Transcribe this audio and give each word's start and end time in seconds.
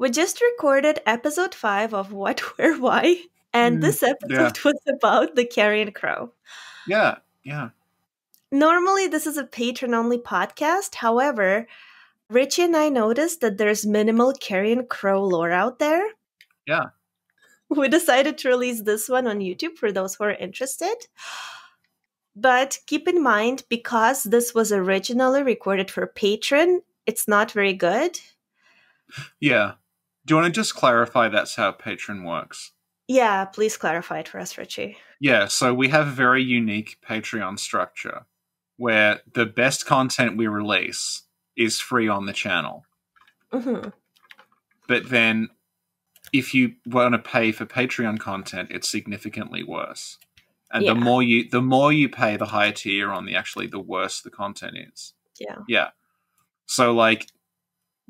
We 0.00 0.08
just 0.08 0.40
recorded 0.40 1.00
episode 1.04 1.54
five 1.54 1.92
of 1.92 2.10
What, 2.10 2.40
Where, 2.56 2.74
Why, 2.78 3.20
and 3.52 3.76
Mm, 3.76 3.80
this 3.82 4.02
episode 4.02 4.56
yeah. 4.56 4.62
was 4.64 4.80
about 4.88 5.36
the 5.36 5.44
Carrion 5.44 5.92
Crow. 5.92 6.32
Yeah, 6.86 7.16
yeah. 7.44 7.68
Normally, 8.50 9.08
this 9.08 9.26
is 9.26 9.36
a 9.36 9.44
Patreon 9.44 9.92
only 9.92 10.16
podcast. 10.16 10.94
However, 10.94 11.66
Richie 12.30 12.62
and 12.62 12.74
I 12.74 12.88
noticed 12.88 13.42
that 13.42 13.58
there's 13.58 13.84
minimal 13.84 14.32
Carrion 14.32 14.86
Crow 14.86 15.22
lore 15.22 15.52
out 15.52 15.78
there. 15.78 16.06
Yeah. 16.66 16.86
We 17.68 17.86
decided 17.88 18.38
to 18.38 18.48
release 18.48 18.80
this 18.80 19.06
one 19.06 19.26
on 19.26 19.40
YouTube 19.40 19.76
for 19.76 19.92
those 19.92 20.14
who 20.14 20.24
are 20.24 20.32
interested. 20.32 20.96
But 22.34 22.78
keep 22.86 23.06
in 23.06 23.22
mind, 23.22 23.64
because 23.68 24.22
this 24.22 24.54
was 24.54 24.72
originally 24.72 25.42
recorded 25.42 25.90
for 25.90 26.06
Patreon, 26.06 26.78
it's 27.04 27.28
not 27.28 27.52
very 27.52 27.74
good. 27.74 28.18
Yeah. 29.40 29.74
Do 30.26 30.34
you 30.34 30.40
want 30.40 30.52
to 30.54 30.58
just 30.60 30.74
clarify 30.74 31.28
that's 31.28 31.56
how 31.56 31.72
Patreon 31.72 32.24
works? 32.24 32.72
Yeah, 33.08 33.44
please 33.46 33.76
clarify 33.76 34.20
it 34.20 34.28
for 34.28 34.38
us, 34.38 34.56
Richie. 34.56 34.96
Yeah, 35.18 35.46
so 35.46 35.74
we 35.74 35.88
have 35.88 36.06
a 36.06 36.12
very 36.12 36.42
unique 36.42 36.98
Patreon 37.06 37.58
structure 37.58 38.26
where 38.76 39.20
the 39.34 39.46
best 39.46 39.84
content 39.86 40.36
we 40.36 40.46
release 40.46 41.22
is 41.56 41.80
free 41.80 42.08
on 42.08 42.26
the 42.26 42.32
channel. 42.32 42.84
hmm 43.52 43.88
But 44.86 45.08
then 45.10 45.48
if 46.32 46.54
you 46.54 46.74
want 46.86 47.12
to 47.14 47.18
pay 47.18 47.50
for 47.52 47.66
Patreon 47.66 48.18
content, 48.20 48.70
it's 48.70 48.88
significantly 48.88 49.64
worse. 49.64 50.18
And 50.72 50.84
Yeah. 50.84 50.94
the 50.94 51.00
more 51.00 51.22
you 51.22 51.48
the 51.50 51.60
more 51.60 51.92
you 51.92 52.08
pay, 52.08 52.36
the 52.36 52.46
higher 52.46 52.70
tier 52.72 53.10
on, 53.10 53.24
the 53.26 53.34
actually 53.34 53.66
the 53.66 53.80
worse 53.80 54.20
the 54.20 54.30
content 54.30 54.76
is. 54.92 55.14
Yeah. 55.40 55.56
Yeah. 55.66 55.90
So 56.66 56.92
like 56.92 57.26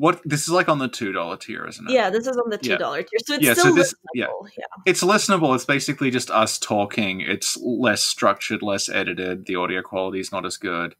what 0.00 0.18
this 0.24 0.40
is 0.44 0.48
like 0.48 0.66
on 0.70 0.78
the 0.78 0.88
two 0.88 1.12
dollar 1.12 1.36
tier, 1.36 1.66
isn't 1.66 1.90
it? 1.90 1.92
Yeah, 1.92 2.08
this 2.08 2.26
is 2.26 2.34
on 2.38 2.48
the 2.48 2.56
$2 2.56 2.62
tier. 2.62 2.78
So 3.22 3.34
it's 3.34 3.44
Yeah, 3.44 3.52
so 3.52 3.60
still 3.60 3.74
this- 3.74 3.94
yeah. 4.14 4.26
listenable. 4.28 4.48
yeah. 4.56 4.64
It's 4.86 5.02
listenable. 5.02 5.54
It's 5.54 5.66
basically 5.66 6.10
just 6.10 6.30
us 6.30 6.58
talking. 6.58 7.20
It's 7.20 7.58
less 7.58 8.02
structured, 8.02 8.62
less 8.62 8.88
edited. 8.88 9.44
The 9.44 9.56
audio 9.56 9.82
quality 9.82 10.18
is 10.18 10.32
not 10.32 10.46
as 10.46 10.56
good. 10.56 10.94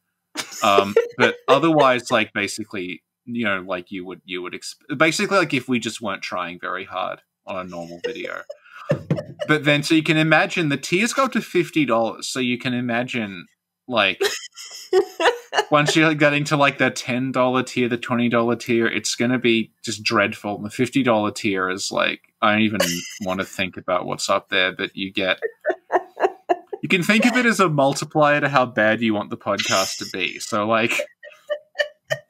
Um, 0.62 0.94
but 1.16 1.36
otherwise, 1.48 2.10
like 2.10 2.34
basically, 2.34 3.02
you 3.24 3.46
know, 3.46 3.60
like 3.66 3.90
you 3.90 4.04
would 4.04 4.20
you 4.26 4.42
would 4.42 4.52
exp- 4.52 4.98
basically 4.98 5.38
like 5.38 5.54
if 5.54 5.66
we 5.66 5.78
just 5.78 6.02
weren't 6.02 6.22
trying 6.22 6.60
very 6.60 6.84
hard 6.84 7.22
on 7.46 7.56
a 7.56 7.64
normal 7.64 8.00
video. 8.04 8.42
but 9.48 9.64
then, 9.64 9.82
so 9.82 9.94
you 9.94 10.02
can 10.02 10.18
imagine 10.18 10.68
the 10.68 10.76
tiers 10.76 11.14
go 11.14 11.24
up 11.24 11.32
to 11.32 11.40
fifty 11.40 11.86
dollars. 11.86 12.28
So 12.28 12.38
you 12.38 12.58
can 12.58 12.74
imagine 12.74 13.46
like 13.90 14.20
once 15.70 15.96
you're 15.96 16.14
getting 16.14 16.44
to 16.44 16.56
like 16.56 16.78
the 16.78 16.90
ten 16.90 17.32
dollar 17.32 17.62
tier, 17.62 17.88
the 17.88 17.96
twenty 17.96 18.28
dollar 18.28 18.56
tier, 18.56 18.86
it's 18.86 19.14
gonna 19.14 19.38
be 19.38 19.72
just 19.84 20.02
dreadful. 20.02 20.56
And 20.56 20.64
the 20.64 20.70
fifty 20.70 21.02
dollar 21.02 21.30
tier 21.30 21.68
is 21.68 21.92
like 21.92 22.32
I 22.40 22.52
don't 22.52 22.62
even 22.62 22.80
want 23.22 23.40
to 23.40 23.46
think 23.46 23.76
about 23.76 24.06
what's 24.06 24.30
up 24.30 24.48
there, 24.48 24.72
but 24.72 24.96
you 24.96 25.12
get 25.12 25.40
you 26.82 26.88
can 26.88 27.02
think 27.02 27.26
of 27.26 27.36
it 27.36 27.46
as 27.46 27.60
a 27.60 27.68
multiplier 27.68 28.40
to 28.40 28.48
how 28.48 28.66
bad 28.66 29.00
you 29.00 29.14
want 29.14 29.30
the 29.30 29.36
podcast 29.36 29.98
to 29.98 30.06
be. 30.12 30.38
So 30.38 30.66
like 30.66 31.00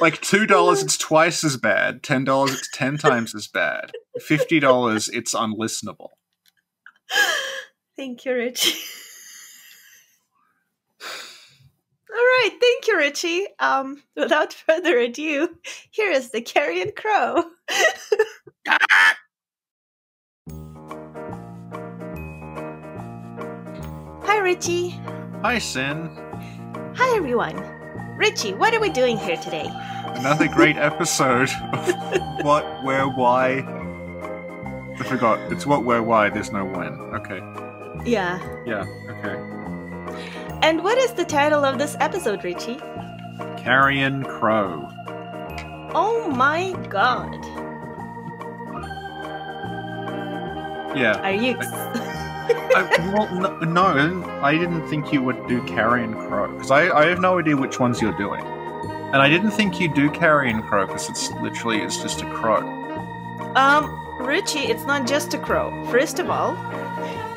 like 0.00 0.20
two 0.20 0.46
dollars 0.46 0.82
it's 0.82 0.96
twice 0.96 1.44
as 1.44 1.56
bad, 1.56 2.02
ten 2.02 2.24
dollars 2.24 2.52
it's 2.52 2.70
ten 2.72 2.96
times 2.96 3.34
as 3.34 3.46
bad. 3.46 3.92
Fifty 4.20 4.60
dollars 4.60 5.08
it's 5.08 5.34
unlistenable. 5.34 6.10
Thank 7.96 8.24
you, 8.24 8.34
Richie. 8.34 8.78
All 11.02 12.16
right, 12.16 12.50
thank 12.60 12.86
you, 12.86 12.96
Richie. 12.96 13.46
Um, 13.58 14.02
without 14.14 14.52
further 14.66 14.98
ado, 14.98 15.56
here 15.90 16.10
is 16.10 16.30
the 16.30 16.40
Carrion 16.40 16.92
Crow. 16.96 17.44
Hi, 24.22 24.38
Richie. 24.38 24.90
Hi 25.42 25.58
Sin. 25.58 26.10
Hi, 26.96 27.16
everyone. 27.16 27.56
Richie, 28.16 28.54
what 28.54 28.74
are 28.74 28.80
we 28.80 28.90
doing 28.90 29.18
here 29.18 29.36
today? 29.36 29.70
Another 30.14 30.48
great 30.48 30.76
episode 30.76 31.50
of 31.72 31.92
What, 32.44 32.84
Where, 32.84 33.08
Why. 33.08 33.64
I 34.98 35.04
forgot. 35.04 35.52
It's 35.52 35.66
what, 35.66 35.84
where, 35.84 36.02
why. 36.02 36.30
There's 36.30 36.50
no 36.50 36.64
when. 36.64 36.94
Okay. 36.94 37.65
Yeah. 38.04 38.38
Yeah. 38.66 38.86
Okay. 39.08 39.56
And 40.62 40.82
what 40.82 40.98
is 40.98 41.12
the 41.12 41.24
title 41.24 41.64
of 41.64 41.78
this 41.78 41.96
episode, 42.00 42.44
Richie? 42.44 42.78
Carrion 43.58 44.24
Crow. 44.24 44.88
Oh 45.94 46.30
my 46.30 46.72
god. 46.88 47.34
Yeah. 50.96 51.20
Are 51.22 51.32
you. 51.32 51.56
I, 51.60 53.12
well, 53.14 53.34
no, 53.34 53.58
no, 53.58 54.40
I 54.42 54.56
didn't 54.56 54.86
think 54.88 55.12
you 55.12 55.22
would 55.22 55.46
do 55.46 55.62
Carrion 55.66 56.14
Crow 56.14 56.52
because 56.52 56.70
I, 56.70 56.88
I 56.90 57.06
have 57.06 57.20
no 57.20 57.38
idea 57.38 57.56
which 57.56 57.78
ones 57.78 58.00
you're 58.00 58.16
doing, 58.16 58.40
and 58.42 59.16
I 59.16 59.28
didn't 59.28 59.50
think 59.50 59.78
you'd 59.80 59.94
do 59.94 60.10
Carrion 60.10 60.62
Crow 60.62 60.86
because 60.86 61.10
it's 61.10 61.30
literally 61.32 61.78
it's 61.78 62.00
just 62.00 62.22
a 62.22 62.26
crow. 62.34 62.62
Um, 63.56 63.90
Richie, 64.20 64.60
it's 64.70 64.84
not 64.84 65.06
just 65.06 65.34
a 65.34 65.38
crow. 65.38 65.84
First 65.90 66.18
of 66.18 66.30
all, 66.30 66.54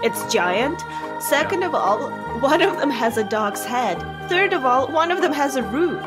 it's 0.04 0.32
giant. 0.32 0.82
Second 1.22 1.64
of 1.64 1.76
all, 1.76 2.10
one 2.40 2.62
of 2.62 2.78
them 2.78 2.90
has 2.90 3.18
a 3.18 3.24
dog's 3.24 3.66
head. 3.66 3.98
Third 4.30 4.54
of 4.54 4.66
all, 4.66 4.88
one 4.88 5.12
of 5.12 5.22
them 5.22 5.34
has 5.34 5.56
a 5.56 5.64
root. 5.64 6.02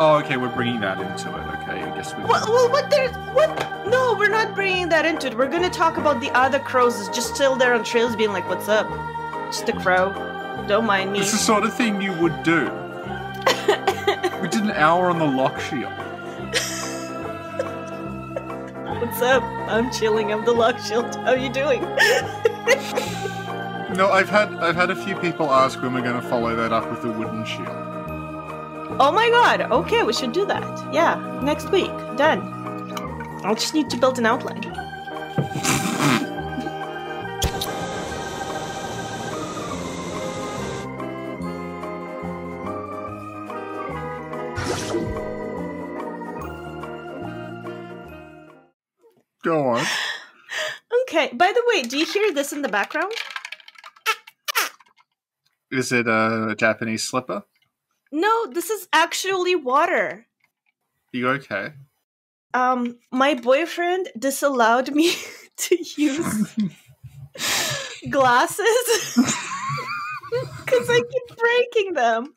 Oh, 0.00 0.20
okay, 0.22 0.36
we're 0.36 0.54
bringing 0.54 0.80
that 0.80 0.98
into 1.00 1.28
it. 1.28 1.46
Okay, 1.62 1.82
I 1.82 1.94
guess 1.96 2.16
we. 2.16 2.22
Well, 2.24 2.46
well 2.48 2.70
what 2.70 2.88
there's 2.88 3.14
what? 3.34 3.48
No, 3.86 4.14
we're 4.16 4.28
not 4.28 4.54
bringing 4.54 4.88
that 4.90 5.04
into 5.04 5.26
it. 5.26 5.36
We're 5.36 5.48
gonna 5.48 5.68
talk 5.68 5.96
about 5.96 6.20
the 6.20 6.30
other 6.30 6.60
crows 6.60 7.08
just 7.08 7.34
still 7.34 7.56
there 7.56 7.74
on 7.74 7.82
trails, 7.84 8.14
being 8.14 8.32
like, 8.32 8.48
"What's 8.48 8.68
up? 8.68 8.88
Just 9.46 9.68
a 9.68 9.72
crow. 9.72 10.12
Don't 10.68 10.86
mind 10.86 11.12
me." 11.12 11.18
It's 11.18 11.32
the 11.32 11.38
sort 11.38 11.64
of 11.64 11.74
thing 11.74 12.00
you 12.00 12.12
would 12.14 12.42
do. 12.44 12.64
we 14.40 14.48
did 14.48 14.62
an 14.62 14.70
hour 14.70 15.10
on 15.10 15.18
the 15.18 15.26
loch 15.26 15.60
shield. 15.60 15.92
What's 19.00 19.22
up? 19.22 19.42
I'm 19.42 19.90
chilling. 19.90 20.32
I'm 20.32 20.44
the 20.44 20.52
loch 20.52 20.78
shield. 20.78 21.14
How 21.16 21.32
are 21.32 21.36
you 21.36 21.50
doing? 21.50 21.82
No, 23.96 24.10
I've 24.10 24.28
had 24.28 24.54
I've 24.56 24.76
had 24.76 24.90
a 24.90 24.96
few 24.96 25.16
people 25.16 25.50
ask 25.50 25.80
when 25.82 25.94
we're 25.94 26.02
going 26.02 26.20
to 26.20 26.28
follow 26.28 26.54
that 26.54 26.72
up 26.72 26.90
with 26.90 27.04
a 27.04 27.10
wooden 27.10 27.44
shield. 27.44 27.68
oh 29.00 29.10
my 29.12 29.28
god. 29.30 29.62
Okay, 29.72 30.02
we 30.02 30.12
should 30.12 30.32
do 30.32 30.44
that. 30.46 30.94
Yeah, 30.94 31.40
next 31.42 31.70
week. 31.70 31.90
Done. 32.16 32.40
I'll 33.44 33.54
just 33.54 33.74
need 33.74 33.88
to 33.90 33.96
build 33.96 34.18
an 34.18 34.26
outline. 34.26 34.60
Go 49.42 49.68
on. 49.68 49.86
Okay. 51.02 51.30
By 51.32 51.52
the 51.52 51.57
way, 51.78 51.88
do 51.88 51.98
you 51.98 52.06
hear 52.06 52.32
this 52.32 52.52
in 52.52 52.62
the 52.62 52.68
background? 52.68 53.12
Is 55.70 55.92
it 55.92 56.06
a 56.06 56.54
Japanese 56.58 57.04
slipper? 57.04 57.42
No, 58.10 58.46
this 58.46 58.70
is 58.70 58.88
actually 58.92 59.54
water. 59.54 60.26
you 61.12 61.28
okay? 61.28 61.72
Um, 62.54 62.98
my 63.12 63.34
boyfriend 63.34 64.08
disallowed 64.18 64.90
me 64.94 65.12
to 65.56 65.76
use 65.96 66.54
glasses 68.10 69.14
because 70.64 70.88
I 70.90 71.02
keep 71.02 71.36
breaking 71.36 71.92
them. 71.92 72.34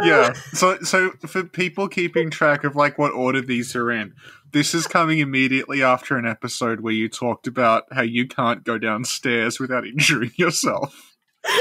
Yeah. 0.00 0.32
So 0.52 0.78
so 0.80 1.10
for 1.26 1.44
people 1.44 1.88
keeping 1.88 2.30
track 2.30 2.64
of 2.64 2.76
like 2.76 2.98
what 2.98 3.12
order 3.12 3.40
these 3.40 3.74
are 3.76 3.90
in, 3.90 4.14
this 4.52 4.74
is 4.74 4.86
coming 4.86 5.18
immediately 5.18 5.82
after 5.82 6.16
an 6.16 6.26
episode 6.26 6.80
where 6.80 6.92
you 6.92 7.08
talked 7.08 7.46
about 7.46 7.84
how 7.92 8.02
you 8.02 8.26
can't 8.26 8.64
go 8.64 8.78
downstairs 8.78 9.58
without 9.58 9.86
injuring 9.86 10.32
yourself. 10.36 11.14
yeah, 11.46 11.58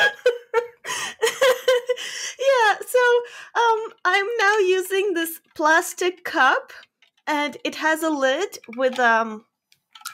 so 2.86 3.00
um 3.56 3.94
I'm 4.06 4.28
now 4.38 4.57
using 4.57 5.13
this 5.13 5.39
plastic 5.56 6.24
cup 6.24 6.72
and 7.27 7.57
it 7.63 7.75
has 7.75 8.04
a 8.04 8.10
lid 8.10 8.60
with 8.75 9.00
um 9.00 9.45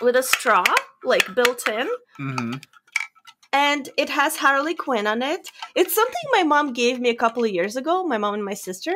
with 0.01 0.15
a 0.15 0.23
straw 0.23 0.63
like 1.03 1.33
built 1.33 1.67
in 1.67 1.87
hmm 2.17 2.53
and 3.53 3.89
it 3.97 4.09
has 4.09 4.37
Harley 4.37 4.75
Quinn 4.75 5.07
on 5.07 5.21
it. 5.21 5.49
It's 5.75 5.95
something 5.95 6.15
my 6.31 6.43
mom 6.43 6.73
gave 6.73 6.99
me 6.99 7.09
a 7.09 7.15
couple 7.15 7.43
of 7.43 7.51
years 7.51 7.75
ago, 7.75 8.03
my 8.05 8.17
mom 8.17 8.33
and 8.33 8.45
my 8.45 8.53
sister. 8.53 8.93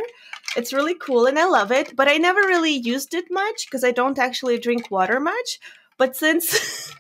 It's 0.58 0.74
really 0.74 0.96
cool 0.96 1.26
and 1.26 1.40
I 1.40 1.46
love 1.46 1.72
it, 1.72 1.96
but 1.96 2.08
I 2.08 2.18
never 2.18 2.42
really 2.42 2.74
used 2.74 3.14
it 3.14 3.26
much 3.30 3.66
because 3.66 3.84
I 3.84 3.92
don't 3.92 4.20
actually 4.20 4.60
drink 4.60 4.92
water 4.92 5.20
much. 5.20 5.60
But 5.98 6.16
since 6.16 6.94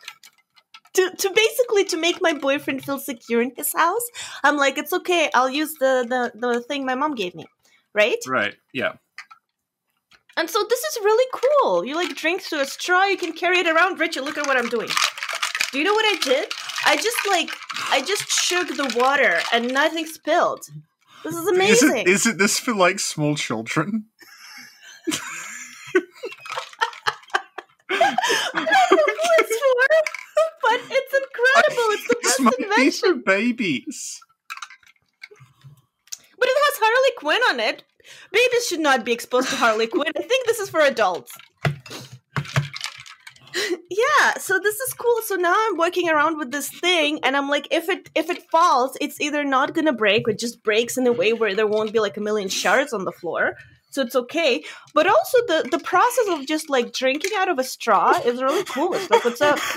to 0.93 1.11
to 1.15 1.29
basically 1.35 1.85
to 1.85 1.97
make 1.97 2.21
my 2.21 2.33
boyfriend 2.33 2.83
feel 2.83 2.99
secure 2.99 3.41
in 3.41 3.51
his 3.55 3.73
house, 3.73 4.07
I'm 4.43 4.57
like, 4.57 4.77
it's 4.77 4.93
okay, 4.93 5.29
I'll 5.33 5.49
use 5.49 5.73
the 5.75 6.05
the, 6.07 6.31
the 6.39 6.61
thing 6.61 6.85
my 6.85 6.95
mom 6.95 7.15
gave 7.15 7.35
me. 7.35 7.45
Right? 7.93 8.17
Right. 8.25 8.55
Yeah. 8.73 8.93
And 10.37 10.49
so 10.49 10.65
this 10.69 10.79
is 10.79 11.03
really 11.03 11.41
cool. 11.61 11.83
You 11.83 11.95
like 11.95 12.15
drink 12.15 12.41
through 12.41 12.61
a 12.61 12.65
straw, 12.65 13.03
you 13.03 13.17
can 13.17 13.33
carry 13.33 13.59
it 13.59 13.67
around. 13.67 13.99
Richard, 13.99 14.23
look 14.23 14.37
at 14.37 14.47
what 14.47 14.55
I'm 14.55 14.69
doing. 14.69 14.89
Do 15.71 15.77
you 15.77 15.83
know 15.83 15.93
what 15.93 16.05
I 16.05 16.17
did? 16.19 16.53
I 16.85 16.95
just 16.95 17.17
like 17.27 17.49
I 17.91 18.01
just 18.01 18.29
shook 18.29 18.67
the 18.69 18.93
water 18.97 19.39
and 19.53 19.73
nothing 19.73 20.05
spilled. 20.05 20.65
This 21.23 21.35
is 21.35 21.47
amazing. 21.47 21.89
Isn't, 21.89 22.07
isn't 22.07 22.37
this 22.39 22.59
for 22.59 22.73
like 22.73 22.99
small 22.99 23.35
children? 23.35 24.05
I 27.93 28.65
don't 28.89 28.97
know 28.97 29.13
who 29.13 29.29
it's 29.39 29.59
for, 29.59 29.87
but 30.63 30.79
it's 30.89 31.13
incredible. 31.13 31.87
It's 31.93 32.07
the 32.07 32.17
best 32.23 32.39
might 32.41 32.57
be 32.57 32.63
for 32.63 33.07
invention. 33.07 33.23
babies. 33.25 34.19
But 36.37 36.49
it 36.49 36.55
has 36.57 36.79
Harley 36.81 37.11
Quinn 37.17 37.41
on 37.49 37.59
it. 37.59 37.83
Babies 38.31 38.67
should 38.67 38.79
not 38.79 39.05
be 39.05 39.11
exposed 39.11 39.49
to 39.49 39.55
Harley 39.55 39.87
Quinn. 39.87 40.11
I 40.17 40.23
think 40.23 40.47
this 40.47 40.59
is 40.59 40.69
for 40.69 40.79
adults. 40.81 41.37
Yeah, 43.55 44.37
so 44.37 44.59
this 44.59 44.79
is 44.79 44.93
cool. 44.93 45.21
So 45.23 45.35
now 45.35 45.55
I'm 45.55 45.77
working 45.77 46.09
around 46.09 46.37
with 46.37 46.51
this 46.51 46.69
thing 46.69 47.19
and 47.23 47.35
I'm 47.35 47.49
like 47.49 47.67
if 47.71 47.89
it 47.89 48.09
if 48.15 48.29
it 48.29 48.49
falls, 48.49 48.97
it's 49.01 49.19
either 49.19 49.43
not 49.43 49.73
to 49.75 49.93
break 49.93 50.27
or 50.27 50.31
it 50.31 50.39
just 50.39 50.63
breaks 50.63 50.97
in 50.97 51.07
a 51.07 51.11
way 51.11 51.33
where 51.33 51.55
there 51.55 51.67
won't 51.67 51.93
be 51.93 51.99
like 51.99 52.17
a 52.17 52.21
million 52.21 52.49
shards 52.49 52.93
on 52.93 53.05
the 53.05 53.11
floor. 53.11 53.55
So 53.91 54.01
it's 54.01 54.15
okay. 54.15 54.63
But 54.93 55.07
also 55.07 55.37
the 55.47 55.67
the 55.71 55.79
process 55.79 56.27
of 56.29 56.47
just 56.47 56.69
like 56.69 56.93
drinking 56.93 57.31
out 57.37 57.49
of 57.49 57.59
a 57.59 57.63
straw 57.63 58.19
is 58.25 58.41
really 58.41 58.63
cool. 58.65 58.93
It's 58.93 59.09
like 59.09 59.25
what's 59.25 59.41
up? 59.41 59.59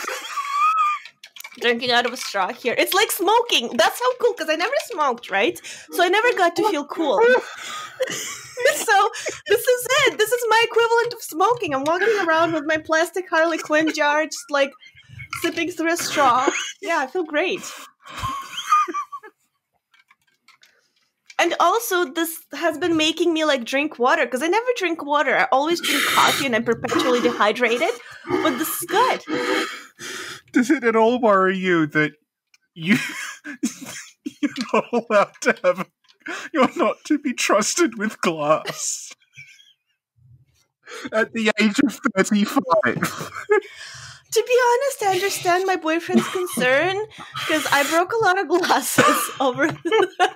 Drinking 1.60 1.92
out 1.92 2.04
of 2.04 2.12
a 2.12 2.16
straw 2.16 2.52
here. 2.52 2.74
It's 2.76 2.92
like 2.92 3.12
smoking. 3.12 3.70
That's 3.76 4.00
how 4.00 4.16
cool 4.16 4.32
because 4.32 4.50
I 4.50 4.56
never 4.56 4.74
smoked, 4.86 5.30
right? 5.30 5.56
So 5.92 6.02
I 6.02 6.08
never 6.08 6.32
got 6.36 6.56
to 6.56 6.68
feel 6.68 6.84
cool. 6.84 7.20
so 8.74 9.10
this 9.48 9.66
is 9.66 9.86
it. 10.06 10.18
This 10.18 10.32
is 10.32 10.44
my 10.48 10.64
equivalent 10.64 11.12
of 11.14 11.22
smoking. 11.22 11.74
I'm 11.74 11.84
walking 11.84 12.26
around 12.26 12.52
with 12.52 12.64
my 12.66 12.78
plastic 12.78 13.28
Harley 13.28 13.58
Quinn 13.58 13.92
jar, 13.92 14.24
just 14.24 14.50
like 14.50 14.72
sipping 15.42 15.70
through 15.70 15.92
a 15.92 15.96
straw. 15.96 16.48
Yeah, 16.80 16.98
I 16.98 17.06
feel 17.06 17.24
great. 17.24 17.62
And 21.38 21.54
also, 21.58 22.12
this 22.12 22.40
has 22.52 22.78
been 22.78 22.96
making 22.96 23.32
me 23.34 23.44
like 23.44 23.64
drink 23.64 23.98
water 23.98 24.24
because 24.24 24.42
I 24.42 24.46
never 24.46 24.66
drink 24.76 25.04
water. 25.04 25.36
I 25.36 25.48
always 25.50 25.80
drink 25.80 26.02
coffee 26.06 26.46
and 26.46 26.54
I'm 26.54 26.64
perpetually 26.64 27.20
dehydrated. 27.20 27.90
But 28.28 28.58
this 28.58 28.68
is 28.68 28.86
good. 28.88 29.20
Does 30.52 30.70
it 30.70 30.84
at 30.84 30.94
all 30.94 31.20
worry 31.20 31.56
you 31.56 31.86
that 31.88 32.12
you 32.74 32.96
you're 34.40 34.50
not 34.72 34.84
allowed 34.92 35.32
to 35.42 35.56
have 35.64 35.88
you're 36.52 36.76
not 36.76 36.96
to 37.04 37.18
be 37.18 37.32
trusted 37.32 37.98
with 37.98 38.20
glass 38.20 39.12
at 41.12 41.32
the 41.32 41.50
age 41.60 41.80
of 41.84 41.98
35 42.16 43.30
To 44.34 44.42
be 44.44 44.58
honest, 44.68 45.02
I 45.04 45.12
understand 45.12 45.64
my 45.64 45.76
boyfriend's 45.76 46.28
concern 46.28 46.96
because 47.38 47.64
I 47.70 47.88
broke 47.88 48.12
a 48.12 48.24
lot 48.24 48.36
of 48.40 48.48
glasses 48.48 49.30
over 49.40 49.68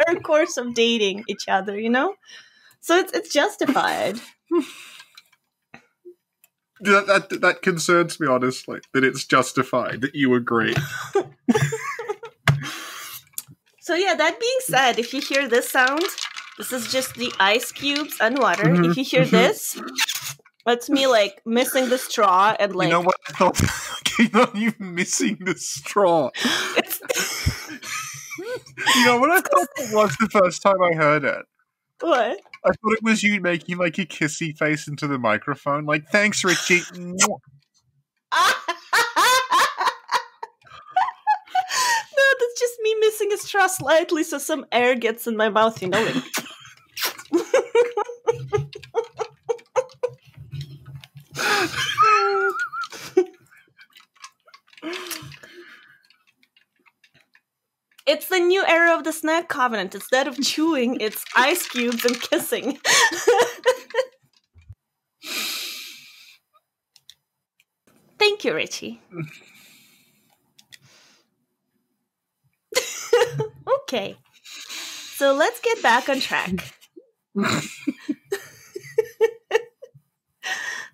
our 0.07 0.15
course 0.21 0.57
of 0.57 0.73
dating 0.75 1.25
each 1.27 1.49
other, 1.49 1.77
you 1.77 1.91
know? 1.91 2.15
So 2.81 2.97
it's 2.97 3.13
it's 3.13 3.33
justified. 3.33 4.21
that, 6.81 7.07
that 7.09 7.41
that 7.41 7.63
concerns 7.63 8.21
me 8.21 8.29
honestly 8.29 8.79
that 8.95 9.03
it's 9.03 9.25
justified 9.25 10.01
that 10.03 10.15
you 10.15 10.33
agree 10.35 10.77
So 13.89 13.95
yeah, 13.95 14.15
that 14.17 14.39
being 14.39 14.61
said, 14.61 14.99
if 14.99 15.15
you 15.15 15.23
hear 15.23 15.49
this 15.49 15.71
sound, 15.71 16.03
this 16.59 16.73
is 16.75 16.93
just 16.93 17.15
the 17.15 17.33
ice 17.41 17.73
cubes 17.73 18.19
and 18.21 18.39
water. 18.39 18.65
Mhm, 18.65 18.91
If 18.91 18.99
you 18.99 19.03
hear 19.03 19.25
mhm. 19.25 19.31
this, 19.31 19.81
that's 20.67 20.91
me 20.91 21.07
like 21.07 21.41
missing 21.47 21.89
the 21.89 21.97
straw 21.97 22.55
and 22.61 22.77
like 22.77 22.89
you 22.89 22.93
know 22.93 23.01
what? 23.01 23.17
I 23.31 23.33
thought 23.33 23.63
you're 24.19 24.29
not 24.31 24.55
even 24.55 24.95
missing 24.95 25.39
the 25.41 25.57
straw. 25.57 26.29
You 28.95 29.07
know 29.07 29.19
what 29.19 29.31
I 29.31 29.41
thought 29.41 29.69
it 29.79 29.95
was 29.95 30.15
the 30.21 30.29
first 30.29 30.61
time 30.61 30.83
I 30.83 30.95
heard 30.95 31.25
it? 31.25 31.47
What? 32.03 32.41
I 32.67 32.69
thought 32.69 32.93
it 32.93 33.03
was 33.03 33.23
you 33.23 33.41
making 33.41 33.79
like 33.79 33.97
a 33.97 34.05
kissy 34.05 34.55
face 34.55 34.87
into 34.87 35.07
the 35.07 35.19
microphone 35.19 35.87
like 35.87 36.11
thanks 36.11 36.45
Richie 36.45 36.83
that's 42.59 42.73
just 42.73 42.81
me 42.83 42.95
missing 43.01 43.33
a 43.33 43.37
straw 43.39 43.67
slightly 43.67 44.25
so 44.25 44.39
some 44.39 44.67
air 44.73 44.95
gets 44.95 45.27
in 45.27 45.37
my 45.37 45.49
mouth, 45.49 45.81
you 45.83 45.89
know, 45.89 46.03
like 46.03 46.23
It's 58.07 58.29
the 58.29 58.39
new 58.39 58.65
era 58.67 58.97
of 58.97 59.05
the 59.05 59.13
snack 59.13 59.49
covenant. 59.49 59.95
Instead 59.95 60.27
of 60.27 60.41
chewing, 60.43 60.99
it's 61.01 61.23
ice 61.37 61.69
cubes 61.69 62.05
and 62.07 62.19
kissing. 62.21 62.79
Thank 68.19 68.45
you, 68.45 68.55
Richie. 68.55 69.01
okay. 73.89 74.17
So 75.15 75.33
let's 75.33 75.61
get 75.61 75.83
back 75.83 76.09
on 76.09 76.21
track. 76.21 76.75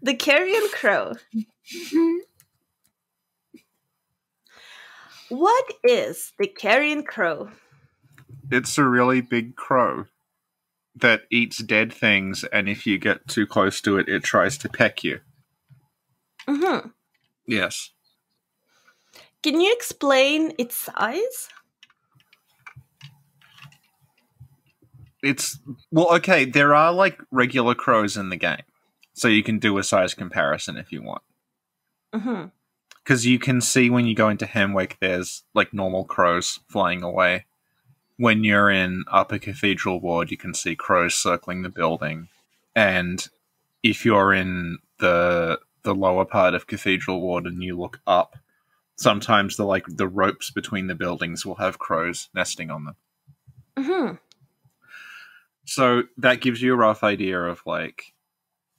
the 0.02 0.14
carrion 0.14 0.62
crow. 0.73 1.14
What 5.29 5.73
is 5.82 6.32
the 6.38 6.46
carrion 6.46 7.02
crow? 7.02 7.50
it's 8.50 8.79
a 8.79 8.85
really 8.85 9.20
big 9.20 9.56
crow 9.56 10.05
that 10.94 11.23
eats 11.31 11.58
dead 11.58 11.93
things 11.93 12.44
and 12.52 12.69
if 12.69 12.87
you 12.87 12.99
get 12.99 13.26
too 13.26 13.46
close 13.46 13.81
to 13.81 13.99
it 13.99 14.08
it 14.08 14.23
tries 14.23 14.56
to 14.58 14.69
peck 14.69 15.02
you 15.02 15.20
hmm 16.49 16.88
yes 17.46 17.91
Can 19.43 19.61
you 19.61 19.73
explain 19.73 20.52
its 20.56 20.76
size? 20.76 21.49
It's 25.24 25.58
well 25.90 26.14
okay 26.16 26.44
there 26.44 26.74
are 26.74 26.92
like 26.92 27.18
regular 27.30 27.74
crows 27.74 28.16
in 28.16 28.28
the 28.28 28.36
game. 28.36 28.62
So 29.14 29.28
you 29.28 29.42
can 29.42 29.58
do 29.58 29.78
a 29.78 29.84
size 29.84 30.14
comparison 30.14 30.76
if 30.76 30.93
you 30.93 31.02
want. 31.02 31.22
Hmm 32.14 32.44
because 33.04 33.26
you 33.26 33.38
can 33.38 33.60
see 33.60 33.90
when 33.90 34.06
you 34.06 34.14
go 34.14 34.31
into 34.31 34.46
Hemwick, 34.46 34.96
there's 35.00 35.43
like 35.52 35.74
normal 35.74 36.04
crows 36.04 36.58
flying 36.69 37.02
away. 37.02 37.44
When 38.16 38.44
you're 38.44 38.70
in 38.70 39.04
Upper 39.10 39.38
Cathedral 39.38 40.00
Ward, 40.00 40.31
you 40.31 40.36
can 40.36 40.54
see 40.54 40.74
crows 40.74 41.14
circling 41.14 41.62
the 41.62 41.69
building, 41.69 42.28
and 42.74 43.26
if 43.82 44.04
you're 44.04 44.32
in 44.32 44.78
the 44.98 45.58
the 45.82 45.94
lower 45.94 46.24
part 46.24 46.54
of 46.54 46.66
Cathedral 46.66 47.20
Ward 47.20 47.44
and 47.44 47.62
you 47.62 47.78
look 47.78 48.00
up, 48.06 48.36
sometimes 48.96 49.56
the 49.56 49.64
like 49.64 49.84
the 49.86 50.08
ropes 50.08 50.50
between 50.50 50.86
the 50.86 50.94
buildings 50.94 51.44
will 51.44 51.56
have 51.56 51.78
crows 51.78 52.31
nesting 52.34 52.70
on 52.70 52.84
them. 52.84 52.96
hmm 53.78 54.12
So 55.64 56.04
that 56.18 56.40
gives 56.40 56.60
you 56.60 56.74
a 56.74 56.76
rough 56.76 57.02
idea 57.02 57.40
of 57.40 57.62
like 57.66 58.14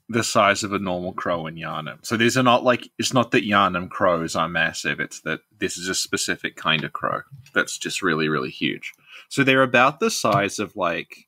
the 0.07 0.23
size 0.23 0.63
of 0.63 0.71
a 0.71 0.79
normal 0.79 1.13
crow 1.13 1.47
in 1.47 1.55
Yharnam. 1.55 2.05
So 2.05 2.15
these 2.15 2.37
are 2.37 2.43
not 2.43 2.63
like 2.63 2.89
it's 2.99 3.13
not 3.13 3.31
that 3.31 3.43
Yharnam 3.43 3.89
crows 3.89 4.35
are 4.35 4.47
massive, 4.47 4.99
it's 4.99 5.21
that 5.21 5.41
this 5.59 5.77
is 5.77 5.87
a 5.87 5.95
specific 5.95 6.55
kind 6.55 6.83
of 6.83 6.93
crow 6.93 7.21
that's 7.53 7.77
just 7.77 8.01
really, 8.01 8.29
really 8.29 8.51
huge. 8.51 8.93
So 9.29 9.43
they're 9.43 9.63
about 9.63 9.99
the 9.99 10.11
size 10.11 10.59
of 10.59 10.75
like 10.75 11.27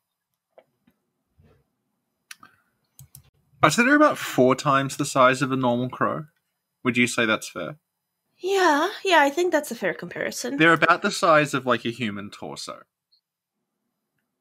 I'd 3.64 3.74
say 3.74 3.84
they're 3.84 3.96
about 3.96 4.20
four 4.20 4.54
times 4.54 4.98
the 4.98 5.06
size 5.06 5.42
of 5.42 5.52
a 5.52 5.56
normal 5.56 5.90
crow. 5.90 6.26
Would 6.84 6.98
you 6.98 7.08
say 7.08 7.26
that's 7.26 7.50
fair? 7.50 7.78
Yeah, 8.38 8.90
yeah, 9.04 9.22
I 9.22 9.32
think 9.32 9.52
that's 9.52 9.72
a 9.72 9.76
fair 9.76 9.96
comparison. 9.96 10.58
They're 10.58 10.74
about 10.74 11.02
the 11.02 11.12
size 11.12 11.56
of 11.56 11.66
like 11.66 11.84
a 11.86 11.90
human 11.90 12.30
torso. 12.30 12.84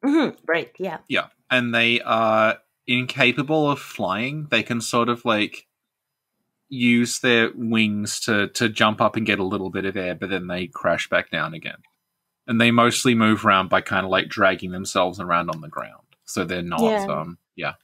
Hmm 0.07 0.29
Right, 0.47 0.73
yeah. 0.79 0.99
Yeah, 1.09 1.27
and 1.51 1.75
they 1.75 2.01
are 2.01 2.59
incapable 2.87 3.71
of 3.71 3.81
flying. 3.81 4.47
They 4.51 4.63
can 4.63 4.81
sort 4.81 5.09
of 5.09 5.25
like 5.25 5.67
use 6.69 7.21
their 7.21 7.51
wings 7.55 8.21
to 8.21 8.49
to 8.49 8.69
jump 8.69 9.01
up 9.01 9.17
and 9.17 9.27
get 9.27 9.39
a 9.39 9.45
little 9.45 9.71
bit 9.71 9.85
of 9.85 9.97
air, 9.97 10.15
but 10.15 10.31
then 10.31 10.47
they 10.47 10.67
crash 10.69 11.09
back 11.09 11.31
down 11.31 11.55
again. 11.55 11.79
And 12.47 12.61
they 12.61 12.71
mostly 12.71 13.15
move 13.15 13.45
around 13.45 13.69
by 13.69 13.81
kind 13.81 14.05
of 14.05 14.11
like 14.11 14.29
dragging 14.29 14.71
themselves 14.71 15.19
around 15.19 15.51
on 15.51 15.61
the 15.61 15.69
ground. 15.69 16.07
So 16.25 16.45
they're 16.45 16.63
not 16.63 16.83
Yeah. 16.85 17.05
um 17.09 17.39
yeah. 17.57 17.75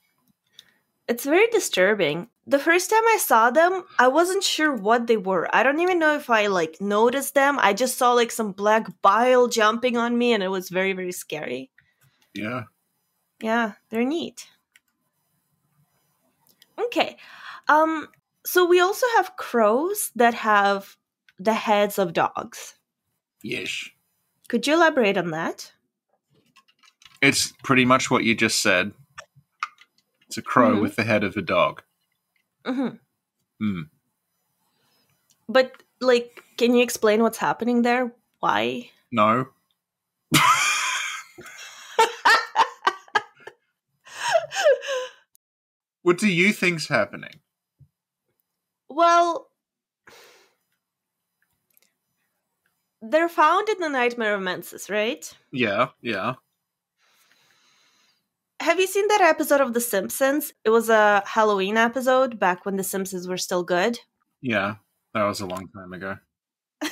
It's 1.08 1.24
very 1.24 1.48
disturbing. 1.48 2.28
The 2.46 2.60
first 2.60 2.90
time 2.90 3.02
I 3.06 3.18
saw 3.20 3.50
them, 3.50 3.84
I 3.98 4.08
wasn't 4.08 4.44
sure 4.44 4.72
what 4.72 5.06
they 5.08 5.16
were. 5.16 5.48
I 5.54 5.62
don't 5.62 5.80
even 5.80 5.98
know 5.98 6.14
if 6.14 6.30
I 6.30 6.46
like 6.46 6.80
noticed 6.80 7.34
them. 7.34 7.58
I 7.60 7.72
just 7.72 7.98
saw 7.98 8.12
like 8.12 8.30
some 8.30 8.52
black 8.52 8.86
bile 9.02 9.48
jumping 9.48 9.96
on 9.96 10.16
me 10.16 10.32
and 10.32 10.42
it 10.42 10.48
was 10.48 10.68
very 10.70 10.92
very 10.92 11.12
scary. 11.12 11.71
Yeah. 12.34 12.64
Yeah, 13.40 13.72
they're 13.90 14.04
neat. 14.04 14.48
Okay. 16.78 17.16
Um 17.68 18.08
so 18.44 18.66
we 18.66 18.80
also 18.80 19.06
have 19.16 19.36
crows 19.36 20.10
that 20.16 20.34
have 20.34 20.96
the 21.38 21.54
heads 21.54 21.98
of 21.98 22.12
dogs. 22.12 22.74
Yes. 23.42 23.88
Could 24.48 24.66
you 24.66 24.74
elaborate 24.74 25.16
on 25.16 25.30
that? 25.30 25.72
It's 27.20 27.52
pretty 27.62 27.84
much 27.84 28.10
what 28.10 28.24
you 28.24 28.34
just 28.34 28.62
said. 28.62 28.92
It's 30.26 30.38
a 30.38 30.42
crow 30.42 30.76
Mhm. 30.76 30.82
with 30.82 30.96
the 30.96 31.04
head 31.04 31.24
of 31.24 31.36
a 31.36 31.42
dog. 31.42 31.82
hmm 32.64 32.96
Hmm. 33.58 33.82
But 35.48 35.82
like, 36.00 36.42
can 36.56 36.74
you 36.74 36.82
explain 36.82 37.22
what's 37.22 37.38
happening 37.38 37.82
there? 37.82 38.12
Why? 38.40 38.90
No. 39.12 39.48
What 46.02 46.18
do 46.18 46.28
you 46.28 46.52
think's 46.52 46.88
happening? 46.88 47.40
well, 48.94 49.48
they're 53.00 53.28
found 53.28 53.68
in 53.68 53.78
the 53.80 53.88
Nightmare 53.88 54.34
of 54.34 54.42
Mensis, 54.42 54.90
right? 54.90 55.32
Yeah, 55.50 55.88
yeah. 56.00 56.34
Have 58.60 58.78
you 58.78 58.86
seen 58.86 59.08
that 59.08 59.20
episode 59.20 59.60
of 59.60 59.72
The 59.72 59.80
Simpsons? 59.80 60.52
It 60.64 60.70
was 60.70 60.88
a 60.88 61.22
Halloween 61.26 61.76
episode 61.76 62.38
back 62.38 62.64
when 62.64 62.76
The 62.76 62.84
Simpsons 62.84 63.26
were 63.26 63.38
still 63.38 63.64
good. 63.64 63.98
Yeah. 64.40 64.76
That 65.14 65.24
was 65.24 65.40
a 65.40 65.46
long 65.46 65.68
time 65.68 65.92
ago. 65.92 66.18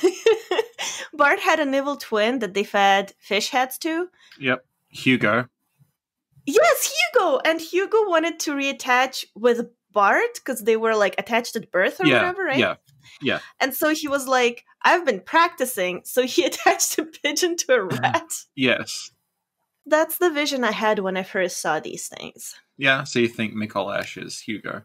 Bart 1.13 1.39
had 1.39 1.59
an 1.59 1.73
evil 1.73 1.95
twin 1.95 2.39
that 2.39 2.53
they 2.53 2.63
fed 2.63 3.13
fish 3.19 3.49
heads 3.49 3.77
to. 3.79 4.09
Yep. 4.39 4.65
Hugo. 4.89 5.47
Yes, 6.45 6.91
Hugo! 7.13 7.39
And 7.45 7.61
Hugo 7.61 8.09
wanted 8.09 8.39
to 8.41 8.51
reattach 8.51 9.25
with 9.35 9.69
Bart 9.91 10.35
because 10.35 10.63
they 10.63 10.77
were 10.77 10.95
like 10.95 11.15
attached 11.17 11.55
at 11.55 11.71
birth 11.71 11.99
or 11.99 12.07
yeah. 12.07 12.15
whatever, 12.15 12.43
right? 12.43 12.57
Yeah. 12.57 12.75
Yeah. 13.21 13.39
And 13.59 13.73
so 13.73 13.93
he 13.93 14.07
was 14.07 14.27
like, 14.27 14.65
I've 14.81 15.05
been 15.05 15.19
practicing. 15.19 16.01
So 16.05 16.25
he 16.25 16.45
attached 16.45 16.97
a 16.97 17.05
pigeon 17.05 17.55
to 17.57 17.73
a 17.73 17.83
rat. 18.01 18.31
Yes. 18.55 19.11
That's 19.85 20.17
the 20.17 20.29
vision 20.29 20.63
I 20.63 20.71
had 20.71 20.99
when 20.99 21.17
I 21.17 21.23
first 21.23 21.59
saw 21.59 21.79
these 21.79 22.07
things. 22.07 22.55
Yeah. 22.77 23.03
So 23.03 23.19
you 23.19 23.27
think 23.27 23.53
Mikolash 23.53 24.23
is 24.23 24.39
Hugo. 24.39 24.83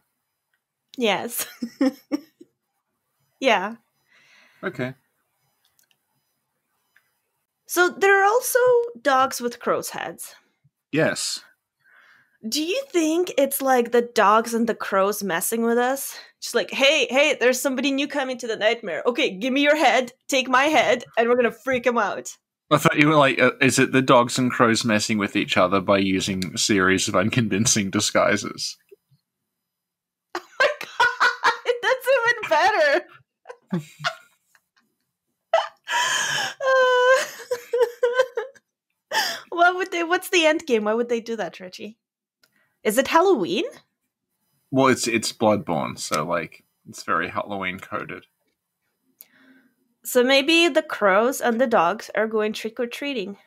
Yes. 0.96 1.46
yeah. 3.40 3.76
Okay. 4.62 4.94
So 7.66 7.90
there 7.90 8.20
are 8.20 8.24
also 8.24 8.58
dogs 9.00 9.40
with 9.40 9.60
crow's 9.60 9.90
heads. 9.90 10.34
Yes. 10.96 11.40
Do 12.48 12.62
you 12.62 12.82
think 12.88 13.34
it's 13.36 13.60
like 13.60 13.92
the 13.92 14.00
dogs 14.00 14.54
and 14.54 14.66
the 14.66 14.74
crows 14.74 15.22
messing 15.22 15.62
with 15.62 15.76
us? 15.76 16.16
Just 16.40 16.54
like, 16.54 16.70
hey, 16.70 17.06
hey, 17.10 17.36
there's 17.38 17.60
somebody 17.60 17.90
new 17.90 18.08
coming 18.08 18.38
to 18.38 18.46
the 18.46 18.56
nightmare. 18.56 19.02
Okay, 19.04 19.36
give 19.36 19.52
me 19.52 19.62
your 19.62 19.76
head, 19.76 20.14
take 20.26 20.48
my 20.48 20.64
head, 20.64 21.04
and 21.18 21.28
we're 21.28 21.36
gonna 21.36 21.52
freak 21.52 21.86
him 21.86 21.98
out. 21.98 22.34
I 22.70 22.78
thought 22.78 22.96
you 22.96 23.08
were 23.08 23.16
like, 23.16 23.38
uh, 23.38 23.50
is 23.60 23.78
it 23.78 23.92
the 23.92 24.00
dogs 24.00 24.38
and 24.38 24.50
crows 24.50 24.86
messing 24.86 25.18
with 25.18 25.36
each 25.36 25.58
other 25.58 25.82
by 25.82 25.98
using 25.98 26.54
a 26.54 26.58
series 26.58 27.08
of 27.08 27.16
unconvincing 27.16 27.90
disguises? 27.90 28.78
Oh 30.34 30.42
my 30.58 30.68
god, 30.80 31.72
that's 31.82 32.08
even 32.16 32.48
better. 32.48 33.04
Uh, 36.68 37.36
what 39.56 39.65
would 39.76 39.92
they? 39.92 40.02
What's 40.04 40.28
the 40.28 40.46
end 40.46 40.66
game? 40.66 40.84
Why 40.84 40.94
would 40.94 41.08
they 41.08 41.20
do 41.20 41.36
that, 41.36 41.60
Richie? 41.60 41.98
Is 42.82 42.98
it 42.98 43.08
Halloween? 43.08 43.64
Well, 44.70 44.88
it's 44.88 45.06
it's 45.06 45.32
Bloodborne, 45.32 45.98
so 45.98 46.24
like 46.24 46.64
it's 46.88 47.02
very 47.02 47.28
Halloween 47.28 47.78
coded. 47.78 48.26
So 50.04 50.22
maybe 50.22 50.68
the 50.68 50.82
crows 50.82 51.40
and 51.40 51.60
the 51.60 51.66
dogs 51.66 52.10
are 52.14 52.28
going 52.28 52.52
trick 52.52 52.78
or 52.78 52.86
treating. 52.86 53.38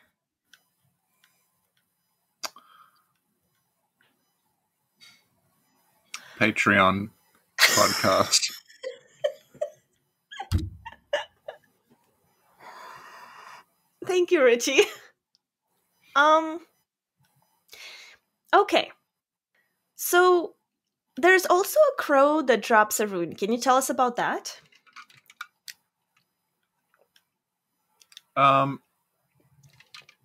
Patreon 6.38 7.10
podcast. 7.58 8.52
Thank 14.04 14.30
you, 14.30 14.42
Richie. 14.42 14.82
Um. 16.16 16.60
Okay. 18.54 18.90
So 19.96 20.54
there's 21.16 21.46
also 21.46 21.78
a 21.78 22.02
crow 22.02 22.42
that 22.42 22.62
drops 22.62 23.00
a 23.00 23.06
rune. 23.06 23.34
Can 23.34 23.52
you 23.52 23.58
tell 23.58 23.76
us 23.76 23.90
about 23.90 24.16
that? 24.16 24.60
Um, 28.36 28.80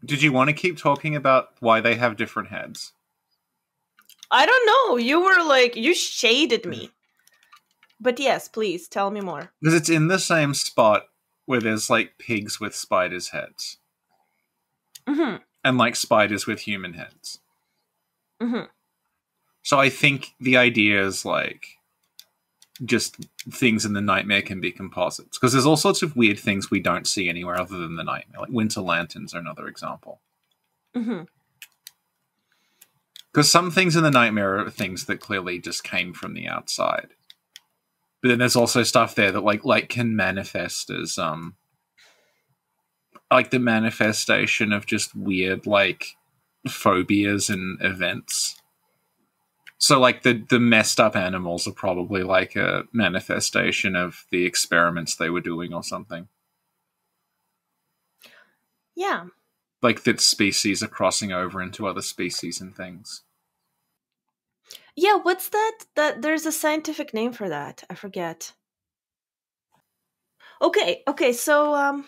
did 0.05 0.21
you 0.21 0.31
want 0.31 0.49
to 0.49 0.53
keep 0.53 0.77
talking 0.77 1.15
about 1.15 1.49
why 1.59 1.81
they 1.81 1.95
have 1.95 2.15
different 2.15 2.49
heads? 2.49 2.93
I 4.31 4.45
don't 4.45 4.65
know. 4.65 4.97
You 4.97 5.21
were 5.21 5.43
like 5.43 5.75
you 5.75 5.93
shaded 5.93 6.65
me. 6.65 6.91
But 7.99 8.19
yes, 8.19 8.47
please 8.47 8.87
tell 8.87 9.11
me 9.11 9.21
more. 9.21 9.51
Because 9.61 9.75
it's 9.75 9.89
in 9.89 10.07
the 10.07 10.19
same 10.19 10.53
spot 10.53 11.07
where 11.45 11.61
there's 11.61 11.89
like 11.89 12.17
pigs 12.17 12.59
with 12.59 12.75
spiders' 12.75 13.29
heads 13.29 13.77
Mhm. 15.07 15.41
And 15.65 15.77
like 15.79 15.95
spiders 15.95 16.45
with 16.45 16.61
human 16.61 16.93
heads. 16.93 17.39
Mhm. 18.41 18.69
So 19.63 19.79
I 19.79 19.89
think 19.89 20.35
the 20.39 20.55
idea 20.57 21.03
is 21.03 21.25
like 21.25 21.79
just 22.83 23.15
things 23.49 23.83
in 23.83 23.93
the 23.93 24.01
nightmare 24.01 24.43
can 24.43 24.61
be 24.61 24.71
composites 24.71 25.37
because 25.37 25.53
there's 25.53 25.65
all 25.65 25.77
sorts 25.77 26.03
of 26.03 26.15
weird 26.15 26.37
things 26.39 26.69
we 26.69 26.79
don't 26.79 27.07
see 27.07 27.27
anywhere 27.27 27.59
other 27.59 27.79
than 27.79 27.95
the 27.95 28.03
nightmare. 28.03 28.41
Like 28.41 28.51
winter 28.51 28.81
lanterns 28.81 29.33
are 29.33 29.39
another 29.39 29.67
example. 29.67 30.21
Because 33.31 33.49
some 33.49 33.71
things 33.71 33.95
in 33.95 34.03
the 34.03 34.11
nightmare 34.11 34.59
are 34.59 34.69
things 34.69 35.05
that 35.05 35.19
clearly 35.19 35.59
just 35.59 35.83
came 35.83 36.13
from 36.13 36.35
the 36.35 36.47
outside. 36.47 37.09
But 38.21 38.29
then 38.29 38.39
there's 38.39 38.55
also 38.55 38.83
stuff 38.83 39.15
there 39.15 39.31
that 39.31 39.41
like 39.43 39.65
like 39.65 39.89
can 39.89 40.15
manifest 40.15 40.91
as 40.91 41.17
um 41.17 41.55
like 43.35 43.51
the 43.51 43.59
manifestation 43.59 44.71
of 44.71 44.85
just 44.85 45.13
weird 45.13 45.67
like 45.67 46.15
phobias 46.69 47.49
and 47.49 47.77
events. 47.81 48.61
So 49.77 49.99
like 49.99 50.23
the 50.23 50.41
the 50.49 50.57
messed 50.57 51.01
up 51.01 51.17
animals 51.17 51.67
are 51.67 51.73
probably 51.73 52.23
like 52.23 52.55
a 52.55 52.85
manifestation 52.93 53.93
of 53.93 54.25
the 54.31 54.45
experiments 54.45 55.17
they 55.17 55.29
were 55.29 55.41
doing 55.41 55.73
or 55.73 55.83
something. 55.83 56.29
Yeah. 58.95 59.25
Like 59.81 60.03
that 60.03 60.21
species 60.21 60.81
are 60.81 60.87
crossing 60.87 61.33
over 61.33 61.61
into 61.61 61.87
other 61.87 62.01
species 62.01 62.61
and 62.61 62.73
things. 62.73 63.23
Yeah, 64.95 65.15
what's 65.21 65.49
that? 65.49 65.79
That 65.97 66.21
there's 66.21 66.45
a 66.45 66.53
scientific 66.53 67.13
name 67.13 67.33
for 67.33 67.49
that. 67.49 67.83
I 67.89 67.95
forget. 67.95 68.53
Okay, 70.61 71.03
okay, 71.05 71.33
so 71.33 71.75
um 71.75 72.05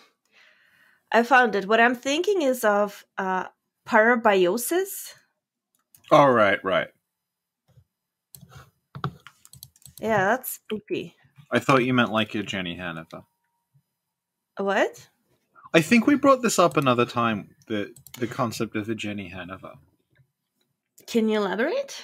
I 1.10 1.22
found 1.22 1.54
it. 1.54 1.66
What 1.66 1.80
I'm 1.80 1.94
thinking 1.94 2.42
is 2.42 2.64
of 2.64 3.04
uh 3.16 3.46
parabiosis. 3.86 5.14
All 6.10 6.32
right, 6.32 6.62
right, 6.64 6.88
right. 9.02 9.12
Yeah, 10.00 10.26
that's 10.26 10.52
spooky. 10.52 11.14
I 11.50 11.58
thought 11.58 11.84
you 11.84 11.94
meant 11.94 12.12
like 12.12 12.34
a 12.34 12.42
Jenny 12.42 12.76
Haniver. 12.76 13.24
What? 14.58 15.08
I 15.74 15.80
think 15.80 16.06
we 16.06 16.14
brought 16.14 16.42
this 16.42 16.58
up 16.58 16.76
another 16.76 17.04
time. 17.04 17.54
The 17.66 17.94
the 18.18 18.26
concept 18.26 18.76
of 18.76 18.88
a 18.88 18.94
Jenny 18.94 19.30
Haniver. 19.34 19.74
Can 21.06 21.28
you 21.28 21.38
elaborate? 21.38 22.02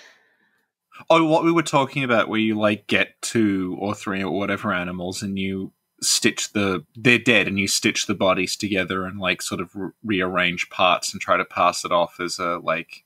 Oh, 1.11 1.25
what 1.25 1.45
we 1.45 1.53
were 1.53 1.63
talking 1.63 2.05
about, 2.05 2.29
where 2.29 2.39
you 2.39 2.59
like 2.59 2.87
get 2.87 3.21
two 3.21 3.77
or 3.81 3.95
three 3.95 4.23
or 4.23 4.31
whatever 4.31 4.73
animals, 4.73 5.23
and 5.23 5.39
you 5.39 5.73
stitch 6.05 6.53
the 6.53 6.85
they're 6.95 7.19
dead, 7.19 7.49
and 7.49 7.59
you 7.59 7.67
stitch 7.69 8.07
the 8.07 8.15
bodies 8.15 8.57
together 8.57 9.05
and 9.05 9.19
like 9.19 9.43
sort 9.43 9.61
of 9.61 9.75
re- 9.75 9.91
rearrange 10.05 10.69
parts 10.71 11.13
and 11.13 11.21
try 11.21 11.37
to 11.37 11.45
pass 11.45 11.85
it 11.85 11.93
off 11.93 12.21
as 12.21 12.39
a 12.39 12.59
like 12.59 13.05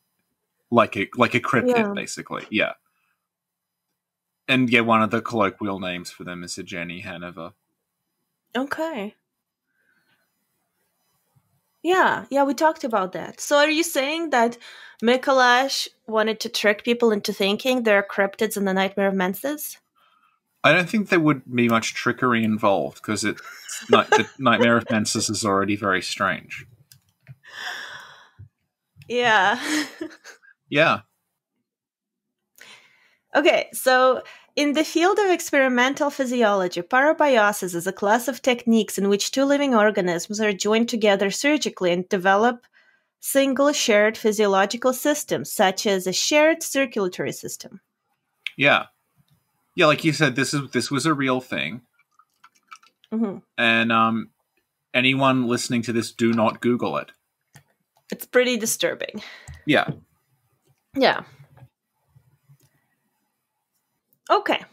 like 0.70 0.96
a 0.96 1.08
like 1.16 1.34
a 1.34 1.40
cryptid, 1.40 1.76
Yeah. 1.76 1.92
basically. 1.94 2.46
Yeah. 2.50 2.72
And 4.48 4.70
yeah, 4.70 4.80
one 4.80 5.02
of 5.02 5.10
the 5.10 5.20
colloquial 5.20 5.78
names 5.78 6.10
for 6.10 6.24
them 6.24 6.42
is 6.42 6.56
a 6.58 6.62
Jenny 6.62 7.02
Haniver. 7.02 7.52
Okay. 8.56 9.14
Yeah, 11.82 12.24
yeah, 12.30 12.42
we 12.44 12.54
talked 12.54 12.82
about 12.84 13.12
that. 13.12 13.40
So 13.40 13.56
are 13.56 13.70
you 13.70 13.82
saying 13.84 14.30
that 14.30 14.58
Mikolash 15.02 15.88
wanted 16.06 16.40
to 16.40 16.48
trick 16.48 16.82
people 16.82 17.12
into 17.12 17.32
thinking 17.32 17.82
there 17.82 17.98
are 17.98 18.02
cryptids 18.02 18.56
in 18.56 18.64
the 18.64 18.74
Nightmare 18.74 19.08
of 19.08 19.14
Mensis? 19.14 19.78
I 20.64 20.72
don't 20.72 20.88
think 20.88 21.08
there 21.08 21.20
would 21.20 21.42
be 21.52 21.68
much 21.68 21.94
trickery 21.94 22.44
involved 22.44 22.96
because 22.96 23.24
it 23.24 23.40
the 23.88 24.28
Nightmare 24.38 24.76
of 24.76 24.90
Mensis 24.90 25.30
is 25.30 25.44
already 25.44 25.76
very 25.76 26.02
strange. 26.02 26.66
Yeah. 29.08 29.58
Yeah, 30.68 31.00
Okay, 33.36 33.68
so 33.72 34.22
in 34.56 34.72
the 34.72 34.84
field 34.84 35.18
of 35.18 35.30
experimental 35.30 36.10
physiology, 36.10 36.80
parabiosis 36.82 37.74
is 37.74 37.86
a 37.86 37.92
class 37.92 38.26
of 38.26 38.40
techniques 38.40 38.98
in 38.98 39.08
which 39.08 39.30
two 39.30 39.44
living 39.44 39.74
organisms 39.74 40.40
are 40.40 40.52
joined 40.52 40.88
together 40.88 41.30
surgically 41.30 41.92
and 41.92 42.08
develop 42.08 42.66
single 43.20 43.72
shared 43.72 44.16
physiological 44.16 44.92
systems, 44.92 45.52
such 45.52 45.86
as 45.86 46.06
a 46.06 46.12
shared 46.12 46.62
circulatory 46.62 47.32
system. 47.32 47.80
Yeah, 48.56 48.86
yeah. 49.78 49.86
Like 49.86 50.04
you 50.04 50.12
said, 50.12 50.36
this 50.36 50.52
is 50.52 50.70
this 50.72 50.90
was 50.90 51.06
a 51.06 51.14
real 51.14 51.40
thing, 51.40 51.82
hmm 53.10 53.38
and 53.56 53.92
um, 53.92 54.30
anyone 54.92 55.46
listening 55.46 55.82
to 55.82 55.92
this, 55.92 56.12
do 56.12 56.32
not 56.32 56.60
Google 56.60 56.96
it. 56.98 57.12
It's 58.10 58.26
pretty 58.26 58.56
disturbing. 58.56 59.22
Yeah. 59.66 59.90
Yeah. 60.94 61.22
Okay. 64.30 64.64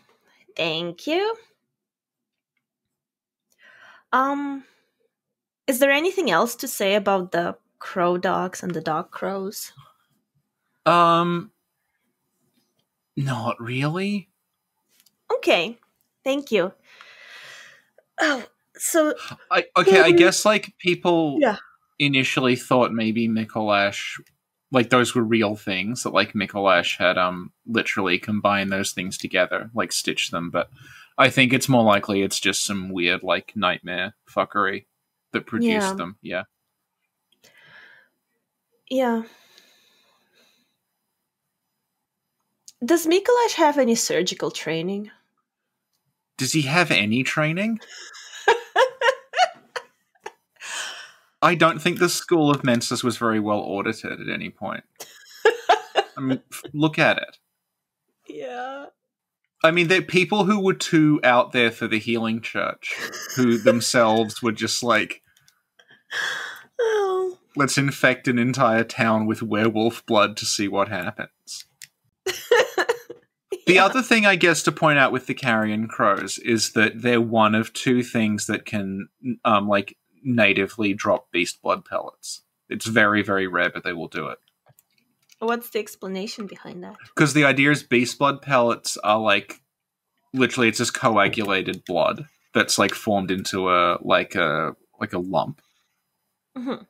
Thank 0.57 1.07
you. 1.07 1.35
Um 4.12 4.63
is 5.67 5.79
there 5.79 5.91
anything 5.91 6.31
else 6.31 6.55
to 6.57 6.67
say 6.67 6.95
about 6.95 7.31
the 7.31 7.57
crow 7.79 8.17
dogs 8.17 8.63
and 8.63 8.74
the 8.74 8.81
dog 8.81 9.12
crows? 9.12 9.74
Um, 10.85 11.51
not 13.17 13.59
really. 13.59 14.29
Okay. 15.34 15.77
Thank 16.24 16.51
you. 16.51 16.74
Oh, 18.20 18.44
so 18.77 19.13
I 19.51 19.65
okay. 19.77 20.00
I 20.01 20.12
guess 20.12 20.46
like 20.46 20.74
people 20.79 21.38
Yeah. 21.39 21.58
initially 22.00 22.55
thought 22.55 22.91
maybe 22.94 23.27
Mikolash, 23.27 24.20
like 24.72 24.89
those 24.89 25.13
were 25.13 25.24
real 25.24 25.55
things 25.55 26.03
that 26.03 26.13
like 26.13 26.34
Mikolash 26.34 26.98
had 26.98 27.17
um 27.17 27.51
literally 27.65 28.17
combined 28.20 28.72
those 28.72 28.91
things 28.91 29.17
together, 29.17 29.70
like 29.75 29.91
stitched 29.91 30.32
them. 30.32 30.50
But 30.50 30.70
I 31.17 31.29
think 31.29 31.53
it's 31.53 31.70
more 31.70 31.84
likely 31.84 32.22
it's 32.22 32.39
just 32.39 32.63
some 32.65 32.89
weird 32.89 33.24
like 33.24 33.53
nightmare 33.55 34.15
fuckery 34.29 34.86
that 35.32 35.46
produced 35.46 35.70
Yeah. 35.72 35.94
them. 35.94 36.17
Yeah. 36.22 36.44
yeah. 38.89 39.24
Does 42.84 43.05
Mikolash 43.08 43.53
have 43.55 43.77
any 43.77 43.96
surgical 43.96 44.51
training? 44.51 45.12
Does 46.38 46.51
he 46.53 46.63
have 46.63 46.91
any 46.91 47.24
training? 47.24 47.79
I 51.41 51.53
don't 51.55 51.79
think 51.82 52.00
the 52.00 52.10
school 52.10 52.50
of 52.50 52.63
Mensis 52.63 53.03
was 53.03 53.17
very 53.17 53.39
well 53.39 53.60
audited 53.60 54.20
at 54.20 54.29
any 54.34 54.50
point. 54.50 54.84
I 56.17 56.22
mean, 56.22 56.41
f- 56.51 56.63
look 56.74 56.98
at 56.98 57.17
it. 57.17 57.38
Yeah. 58.27 58.88
I 59.63 59.72
mean, 59.72 59.88
they're 59.88 60.01
people 60.01 60.46
who 60.46 60.60
were 60.63 60.74
too 60.74 61.20
out 61.24 61.51
there 61.51 61.72
for 61.72 61.88
the 61.88 62.00
healing 62.00 62.41
church, 62.41 62.96
who 63.36 63.58
themselves 63.58 64.41
were 64.41 64.51
just 64.53 64.82
like, 64.82 65.22
Oh. 66.79 67.38
let's 67.55 67.77
infect 67.77 68.27
an 68.27 68.39
entire 68.39 68.84
town 68.84 69.25
with 69.27 69.44
werewolf 69.44 70.05
blood 70.05 70.36
to 70.38 70.46
see 70.46 70.67
what 70.67 70.88
happens. 70.88 71.65
The 73.65 73.79
other 73.79 74.01
thing, 74.01 74.25
I 74.25 74.36
guess, 74.36 74.62
to 74.63 74.72
point 74.72 75.00
out 75.00 75.12
with 75.12 75.25
the 75.25 75.34
carrion 75.34 75.88
crows 75.88 76.38
is 76.38 76.74
that 76.74 77.01
they're 77.01 77.22
one 77.22 77.55
of 77.55 77.74
two 77.74 78.03
things 78.03 78.45
that 78.45 78.65
can, 78.65 79.10
um, 79.43 79.67
like, 79.67 79.98
natively 80.24 80.93
drop 80.93 81.31
beast 81.31 81.62
blood 81.62 81.84
pellets. 81.84 82.41
It's 82.69 82.86
very, 82.86 83.24
very 83.24 83.48
rare, 83.48 83.72
but 83.72 83.84
they 83.84 83.93
will 83.93 84.07
do 84.07 84.27
it. 84.27 84.38
What's 85.39 85.69
the 85.72 85.79
explanation 85.79 86.48
behind 86.48 86.84
that? 86.84 86.95
Because 87.03 87.34
the 87.34 87.43
idea 87.45 87.72
is 87.72 87.84
beast 87.84 88.17
blood 88.19 88.41
pellets 88.41 88.98
are 88.98 89.19
like, 89.19 89.62
literally, 90.34 90.69
it's 90.69 90.77
just 90.77 90.93
coagulated 90.93 91.84
blood 91.86 92.27
that's 92.53 92.80
like 92.80 92.93
formed 92.93 93.32
into 93.32 93.69
a 93.69 93.99
like 94.01 94.34
a 94.36 94.75
like 94.99 95.13
a 95.13 95.19
lump. 95.19 95.62
Mhm. 96.58 96.86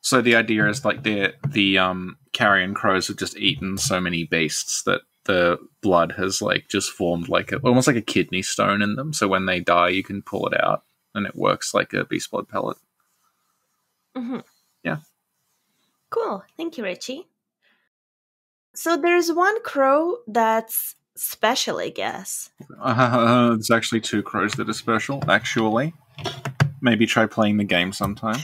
So 0.00 0.20
the 0.20 0.36
idea 0.36 0.68
is 0.68 0.84
like 0.84 1.02
the 1.02 1.34
the 1.46 1.78
um 1.78 2.18
carrion 2.32 2.74
crows 2.74 3.08
have 3.08 3.16
just 3.16 3.36
eaten 3.38 3.78
so 3.78 4.00
many 4.00 4.24
beasts 4.24 4.82
that 4.84 5.00
the 5.28 5.58
blood 5.82 6.14
has 6.16 6.40
like 6.40 6.68
just 6.68 6.90
formed 6.90 7.28
like 7.28 7.52
a, 7.52 7.58
almost 7.58 7.86
like 7.86 7.96
a 7.96 8.02
kidney 8.02 8.40
stone 8.40 8.80
in 8.80 8.96
them. 8.96 9.12
So 9.12 9.28
when 9.28 9.44
they 9.44 9.60
die, 9.60 9.90
you 9.90 10.02
can 10.02 10.22
pull 10.22 10.48
it 10.48 10.60
out, 10.60 10.82
and 11.14 11.26
it 11.26 11.36
works 11.36 11.74
like 11.74 11.92
a 11.92 12.04
beast 12.04 12.30
blood 12.30 12.48
pellet. 12.48 12.78
Mm-hmm. 14.16 14.38
Yeah. 14.82 14.96
Cool. 16.10 16.42
Thank 16.56 16.78
you, 16.78 16.84
Richie. 16.84 17.28
So 18.74 18.96
there's 18.96 19.30
one 19.30 19.62
crow 19.62 20.16
that's 20.26 20.94
special, 21.14 21.78
I 21.78 21.90
guess. 21.90 22.50
Uh, 22.80 23.50
there's 23.50 23.70
actually 23.70 24.00
two 24.00 24.22
crows 24.22 24.52
that 24.52 24.70
are 24.70 24.72
special. 24.72 25.22
Actually, 25.28 25.92
maybe 26.80 27.04
try 27.04 27.26
playing 27.26 27.58
the 27.58 27.64
game 27.64 27.92
sometime. 27.92 28.40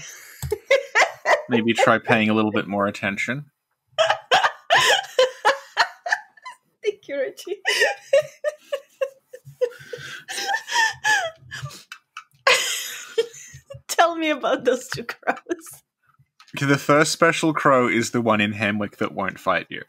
maybe 1.49 1.73
try 1.73 1.99
paying 1.99 2.29
a 2.29 2.35
little 2.35 2.53
bit 2.53 2.67
more 2.67 2.87
attention. 2.87 3.47
Richie. 7.35 7.61
Tell 13.89 14.17
me 14.17 14.31
about 14.31 14.65
those 14.65 14.89
two 14.89 15.05
crows. 15.05 15.83
Okay, 16.57 16.67
the 16.67 16.79
first 16.79 17.13
special 17.13 17.53
crow 17.53 17.89
is 17.89 18.11
the 18.11 18.21
one 18.21 18.41
in 18.41 18.53
Hemwick 18.53 18.99
that 18.99 19.13
won't 19.13 19.41
fight 19.41 19.67
you. 19.71 19.83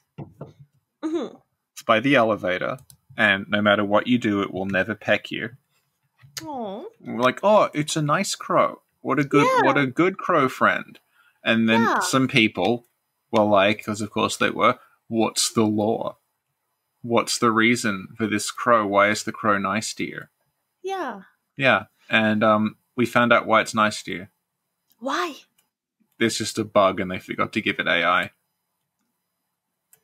Mhm. 1.04 1.42
It's 1.74 1.84
by 1.84 2.00
the 2.00 2.16
elevator, 2.16 2.78
and 3.18 3.46
no 3.50 3.62
matter 3.62 3.86
what 3.86 4.08
you 4.08 4.18
do, 4.18 4.42
it 4.42 4.52
will 4.52 4.66
never 4.66 4.96
peck 4.96 5.32
you. 5.32 5.50
Aw. 6.44 6.84
And 7.04 7.18
we're 7.18 7.24
like, 7.24 7.40
oh, 7.44 7.70
it's 7.74 7.96
a 7.96 8.02
nice 8.02 8.36
crow. 8.36 8.82
What 9.02 9.20
a 9.20 9.24
good, 9.24 9.46
Yeah. 9.46 9.62
what 9.66 9.78
a 9.78 9.86
good 9.86 10.18
crow 10.18 10.50
friend. 10.50 11.00
And 11.44 11.70
then 11.70 11.82
Yeah. 11.82 12.00
some 12.00 12.28
people 12.28 12.88
were 13.32 13.44
like, 13.44 13.78
because 13.78 14.02
of 14.02 14.10
course 14.10 14.38
they 14.38 14.50
were, 14.50 14.80
what's 15.08 15.52
the 15.52 15.64
lore? 15.66 16.18
What's 17.06 17.38
the 17.38 17.52
reason 17.52 18.08
for 18.18 18.26
this 18.26 18.50
crow? 18.50 18.88
Why 18.88 19.10
is 19.12 19.24
the 19.24 19.32
crow 19.32 19.60
nice 19.60 19.94
to 19.94 20.04
you? 20.04 20.22
Yeah. 20.82 21.22
Yeah, 21.56 21.84
and 22.10 22.44
um, 22.44 22.78
we 22.96 23.06
found 23.06 23.32
out 23.32 23.46
why 23.46 23.62
it's 23.62 23.76
nice 23.76 24.02
to 24.04 24.12
you. 24.12 24.28
Why? 24.98 25.36
There's 26.18 26.40
just 26.40 26.58
a 26.58 26.64
bug, 26.64 27.00
and 27.00 27.12
they 27.12 27.20
forgot 27.20 27.54
to 27.54 27.62
give 27.62 27.78
it 27.78 27.88
AI. 27.88 28.32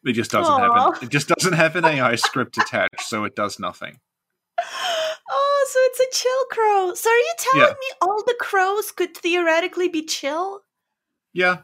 It 0.05 0.13
just 0.13 0.29
doesn't 0.29 0.55
have 0.59 0.75
an, 0.75 0.93
it 1.01 1.09
just 1.09 1.27
doesn't 1.27 1.53
have 1.53 1.75
an 1.75 1.85
AI 1.85 2.13
script 2.15 2.59
attached, 2.59 3.01
so 3.01 3.23
it 3.23 3.35
does 3.35 3.59
nothing. 3.59 3.99
Oh, 5.33 5.65
so 5.69 5.79
it's 5.83 5.99
a 6.01 6.19
chill 6.21 6.45
crow. 6.51 6.93
So 6.93 7.09
are 7.09 7.15
you 7.15 7.33
telling 7.37 7.61
Yeah. 7.69 7.73
me 7.79 7.95
all 8.01 8.21
the 8.27 8.35
crows 8.37 8.91
could 8.91 9.15
theoretically 9.15 9.87
be 9.87 10.03
chill? 10.05 10.63
Yeah, 11.31 11.59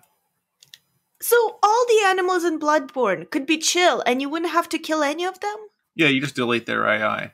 So 1.22 1.60
all 1.64 1.86
the 1.88 2.04
animals 2.06 2.44
in 2.44 2.60
Bloodborne 2.60 3.30
could 3.32 3.46
be 3.46 3.58
chill 3.58 4.04
and 4.06 4.22
you 4.22 4.30
wouldn't 4.30 4.52
have 4.52 4.70
to 4.70 4.78
kill 4.78 5.04
any 5.04 5.26
of 5.26 5.40
them? 5.40 5.58
yeah, 5.98 6.08
you 6.08 6.22
just 6.22 6.36
delete 6.36 6.68
their 6.68 6.86
AI. 6.88 7.34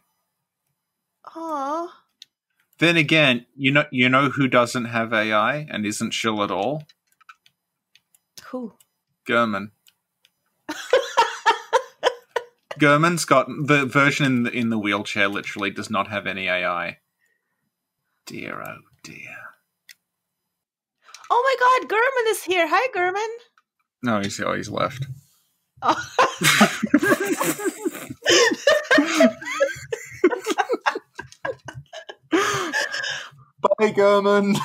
Aw. 1.35 1.93
Then 2.79 2.95
again, 2.97 3.45
you 3.55 3.71
know 3.71 3.85
you 3.91 4.07
know 4.09 4.29
who 4.29 4.47
doesn't 4.47 4.85
have 4.85 5.13
AI 5.13 5.67
and 5.69 5.85
isn't 5.85 6.11
chill 6.11 6.41
at 6.43 6.49
all? 6.49 6.83
Who? 8.47 8.73
Gehrman. 9.27 9.71
Gehrman's 12.79 13.25
got 13.25 13.47
the 13.47 13.85
version 13.85 14.25
in 14.25 14.43
the, 14.43 14.51
in 14.51 14.69
the 14.69 14.79
wheelchair. 14.79 15.27
Literally, 15.27 15.69
does 15.69 15.89
not 15.89 16.07
have 16.07 16.25
any 16.25 16.47
AI. 16.47 16.97
Dear, 18.25 18.63
oh 18.65 18.77
dear. 19.03 19.37
Oh 21.29 21.43
my 21.43 21.55
god, 21.59 21.89
Gehrman 21.89 22.31
is 22.31 22.43
here. 22.43 22.67
Hi, 22.69 22.87
Gehrman. 22.95 23.52
No, 24.03 24.19
he's 24.19 24.39
oh, 24.39 24.53
he's 24.53 24.69
left. 24.69 25.07
Oh. 25.81 25.95
Bye, 32.31 33.91
Gehrman. 33.93 34.57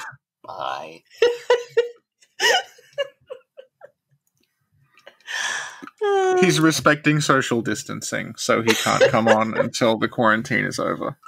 Bye. 0.45 1.03
He's 6.41 6.61
respecting 6.61 7.21
social 7.21 7.61
distancing, 7.61 8.35
so 8.37 8.63
he 8.63 8.73
can't 8.73 9.03
come 9.11 9.29
on 9.29 9.55
until 9.59 9.99
the 9.99 10.09
quarantine 10.09 10.65
is 10.65 10.79
over. 10.79 11.19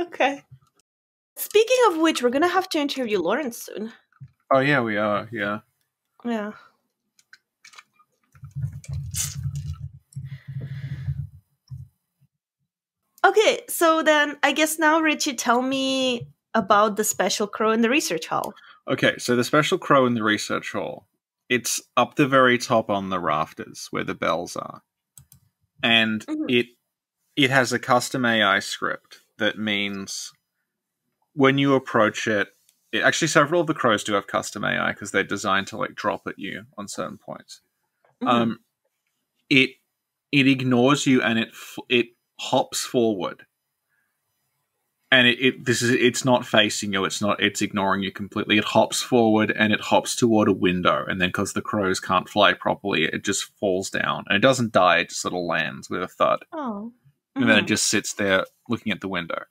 okay. 0.00 0.42
Speaking 1.36 1.76
of 1.88 1.98
which, 1.98 2.22
we're 2.22 2.30
gonna 2.30 2.48
have 2.48 2.68
to 2.70 2.78
interview 2.78 3.18
Lawrence 3.20 3.60
soon. 3.62 3.92
Oh 4.52 4.60
yeah, 4.60 4.80
we 4.80 4.96
are. 4.96 5.28
Yeah. 5.32 5.60
Yeah. 6.24 6.52
Okay, 13.24 13.60
so 13.68 14.02
then 14.02 14.36
I 14.42 14.52
guess 14.52 14.78
now, 14.78 15.00
Richie, 15.00 15.34
tell 15.34 15.62
me 15.62 16.26
about 16.54 16.96
the 16.96 17.04
special 17.04 17.46
crow 17.46 17.72
in 17.72 17.80
the 17.80 17.90
research 17.90 18.26
hall. 18.26 18.52
Okay, 18.88 19.14
so 19.18 19.34
the 19.34 19.44
special 19.44 19.78
crow 19.78 20.06
in 20.06 20.14
the 20.14 20.22
research 20.22 20.72
hall. 20.72 21.06
It's 21.48 21.80
up 21.96 22.16
the 22.16 22.28
very 22.28 22.58
top 22.58 22.90
on 22.90 23.10
the 23.10 23.20
rafters 23.20 23.88
where 23.90 24.04
the 24.04 24.14
bells 24.14 24.56
are. 24.56 24.82
And 25.82 26.24
Mhm. 26.26 26.50
it 26.50 26.66
it 27.36 27.50
has 27.50 27.72
a 27.72 27.78
custom 27.78 28.24
AI 28.24 28.60
script 28.60 29.20
that 29.38 29.58
means 29.58 30.32
when 31.34 31.58
you 31.58 31.74
approach 31.74 32.28
it, 32.28 32.48
it 32.92 33.02
actually 33.02 33.28
several 33.28 33.60
of 33.60 33.66
the 33.66 33.74
crows 33.74 34.04
do 34.04 34.14
have 34.14 34.26
custom 34.26 34.64
AI 34.64 34.92
because 34.92 35.10
they're 35.10 35.24
designed 35.24 35.66
to 35.68 35.76
like 35.76 35.94
drop 35.94 36.26
at 36.26 36.38
you 36.38 36.64
on 36.78 36.88
certain 36.88 37.18
points. 37.18 37.60
Mhm. 38.22 38.28
Um, 38.28 38.58
it 39.50 39.70
it 40.32 40.48
ignores 40.48 41.06
you 41.06 41.22
and 41.22 41.38
it 41.38 41.54
it 41.88 42.06
hops 42.38 42.80
forward, 42.80 43.46
and 45.10 45.26
it, 45.28 45.38
it 45.40 45.64
this 45.64 45.82
is 45.82 45.90
it's 45.90 46.24
not 46.24 46.46
facing 46.46 46.92
you. 46.92 47.04
It's 47.04 47.20
not. 47.20 47.40
It's 47.42 47.62
ignoring 47.62 48.02
you 48.02 48.10
completely. 48.10 48.58
It 48.58 48.64
hops 48.64 49.00
forward 49.02 49.52
and 49.56 49.72
it 49.72 49.80
hops 49.80 50.16
toward 50.16 50.48
a 50.48 50.52
window, 50.52 51.04
and 51.06 51.20
then 51.20 51.28
because 51.28 51.52
the 51.52 51.62
crows 51.62 52.00
can't 52.00 52.28
fly 52.28 52.52
properly, 52.52 53.04
it 53.04 53.24
just 53.24 53.44
falls 53.58 53.90
down 53.90 54.24
and 54.28 54.36
it 54.36 54.40
doesn't 54.40 54.72
die. 54.72 54.98
It 54.98 55.10
just 55.10 55.20
sort 55.20 55.34
of 55.34 55.40
lands 55.44 55.88
with 55.88 56.02
a 56.02 56.08
thud, 56.08 56.44
oh. 56.52 56.92
and 57.36 57.48
then 57.48 57.58
it 57.58 57.64
Mhm. 57.64 57.68
just 57.68 57.86
sits 57.86 58.14
there 58.14 58.44
looking 58.68 58.92
at 58.92 59.00
the 59.00 59.08
window. 59.08 59.44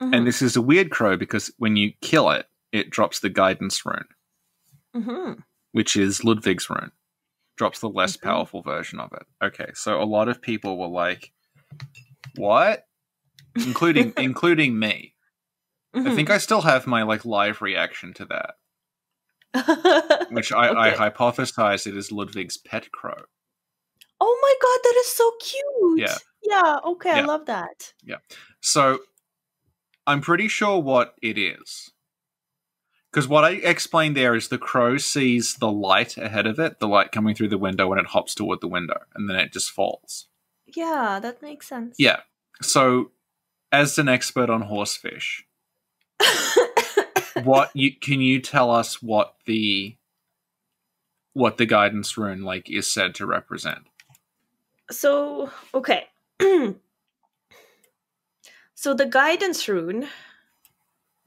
Mhm. 0.00 0.14
And 0.16 0.26
this 0.26 0.42
is 0.42 0.56
a 0.56 0.62
weird 0.62 0.90
crow 0.90 1.16
because 1.16 1.50
when 1.58 1.76
you 1.76 1.92
kill 2.00 2.30
it, 2.30 2.46
it 2.72 2.88
drops 2.90 3.20
the 3.20 3.28
guidance 3.30 3.84
rune, 3.84 4.04
Mhm. 4.94 5.42
which 5.72 5.96
is 5.96 6.22
Ludwig's 6.24 6.70
rune. 6.70 6.92
Drops 7.56 7.80
the 7.80 7.88
less 7.88 8.16
Mhm. 8.16 8.22
powerful 8.22 8.62
version 8.62 9.00
of 9.00 9.12
it. 9.12 9.26
Okay, 9.42 9.70
so 9.74 10.00
a 10.00 10.04
lot 10.04 10.28
of 10.28 10.40
people 10.40 10.78
were 10.78 10.86
like, 10.86 11.32
"What?" 12.36 12.84
Including 13.56 14.12
including 14.18 14.78
me. 14.78 15.14
I 15.94 15.98
Mhm. 16.00 16.14
think 16.14 16.30
I 16.30 16.38
still 16.38 16.60
have 16.62 16.86
my 16.86 17.02
like 17.02 17.24
live 17.24 17.62
reaction 17.62 18.12
to 18.14 18.24
that, 18.26 18.54
Mm-hmm. 19.56 20.34
which 20.34 20.52
I, 20.52 20.68
I 20.68 20.88
Okay. 20.92 20.96
hypothesize 21.10 21.86
it 21.86 21.96
is 21.96 22.12
Ludwig's 22.12 22.56
pet 22.58 22.92
crow. 22.92 23.24
oh 24.20 24.38
my 24.42 24.54
god, 24.60 24.80
that 24.84 24.96
is 25.00 25.06
so 25.08 25.32
cute. 25.40 25.98
Yeah. 26.00 26.16
Yeah. 26.42 26.76
Okay, 26.92 27.10
I 27.10 27.20
love 27.22 27.46
that. 27.46 27.92
Yeah. 28.02 28.16
So 28.60 29.00
I'm 30.06 30.20
pretty 30.20 30.48
sure 30.48 30.78
what 30.80 31.14
it 31.22 31.38
is. 31.38 31.90
Because 33.10 33.26
what 33.26 33.44
I 33.44 33.52
explained 33.52 34.16
there 34.16 34.34
is 34.34 34.48
the 34.48 34.58
crow 34.58 34.98
sees 34.98 35.54
the 35.54 35.70
light 35.72 36.16
ahead 36.18 36.46
of 36.46 36.58
it, 36.58 36.78
the 36.78 36.88
light 36.88 37.10
coming 37.10 37.34
through 37.34 37.48
the 37.48 37.58
window, 37.58 37.90
and 37.92 38.00
it 38.00 38.06
hops 38.08 38.34
toward 38.34 38.60
the 38.60 38.68
window, 38.68 39.00
and 39.14 39.28
then 39.28 39.36
it 39.36 39.52
just 39.52 39.70
falls. 39.70 40.27
Yeah, 40.74 41.18
that 41.20 41.40
makes 41.42 41.66
sense. 41.68 41.96
Yeah. 41.98 42.20
So, 42.62 43.10
as 43.72 43.98
an 43.98 44.08
expert 44.08 44.50
on 44.50 44.62
horsefish, 44.62 45.46
what 47.42 47.70
you 47.74 47.94
can 47.94 48.20
you 48.20 48.40
tell 48.40 48.70
us 48.70 49.02
what 49.02 49.34
the 49.46 49.96
what 51.34 51.56
the 51.56 51.66
guidance 51.66 52.16
rune 52.18 52.42
like 52.42 52.68
is 52.70 52.90
said 52.90 53.14
to 53.16 53.26
represent? 53.26 53.80
so 54.90 55.50
okay. 55.74 56.06
so 58.74 58.94
the 58.94 59.06
guidance 59.06 59.68
rune 59.68 60.08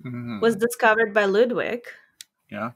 Mhm. 0.03 0.41
was 0.41 0.55
discovered 0.55 1.13
by 1.13 1.25
Ludwig 1.25 1.83
yeah, 2.49 2.71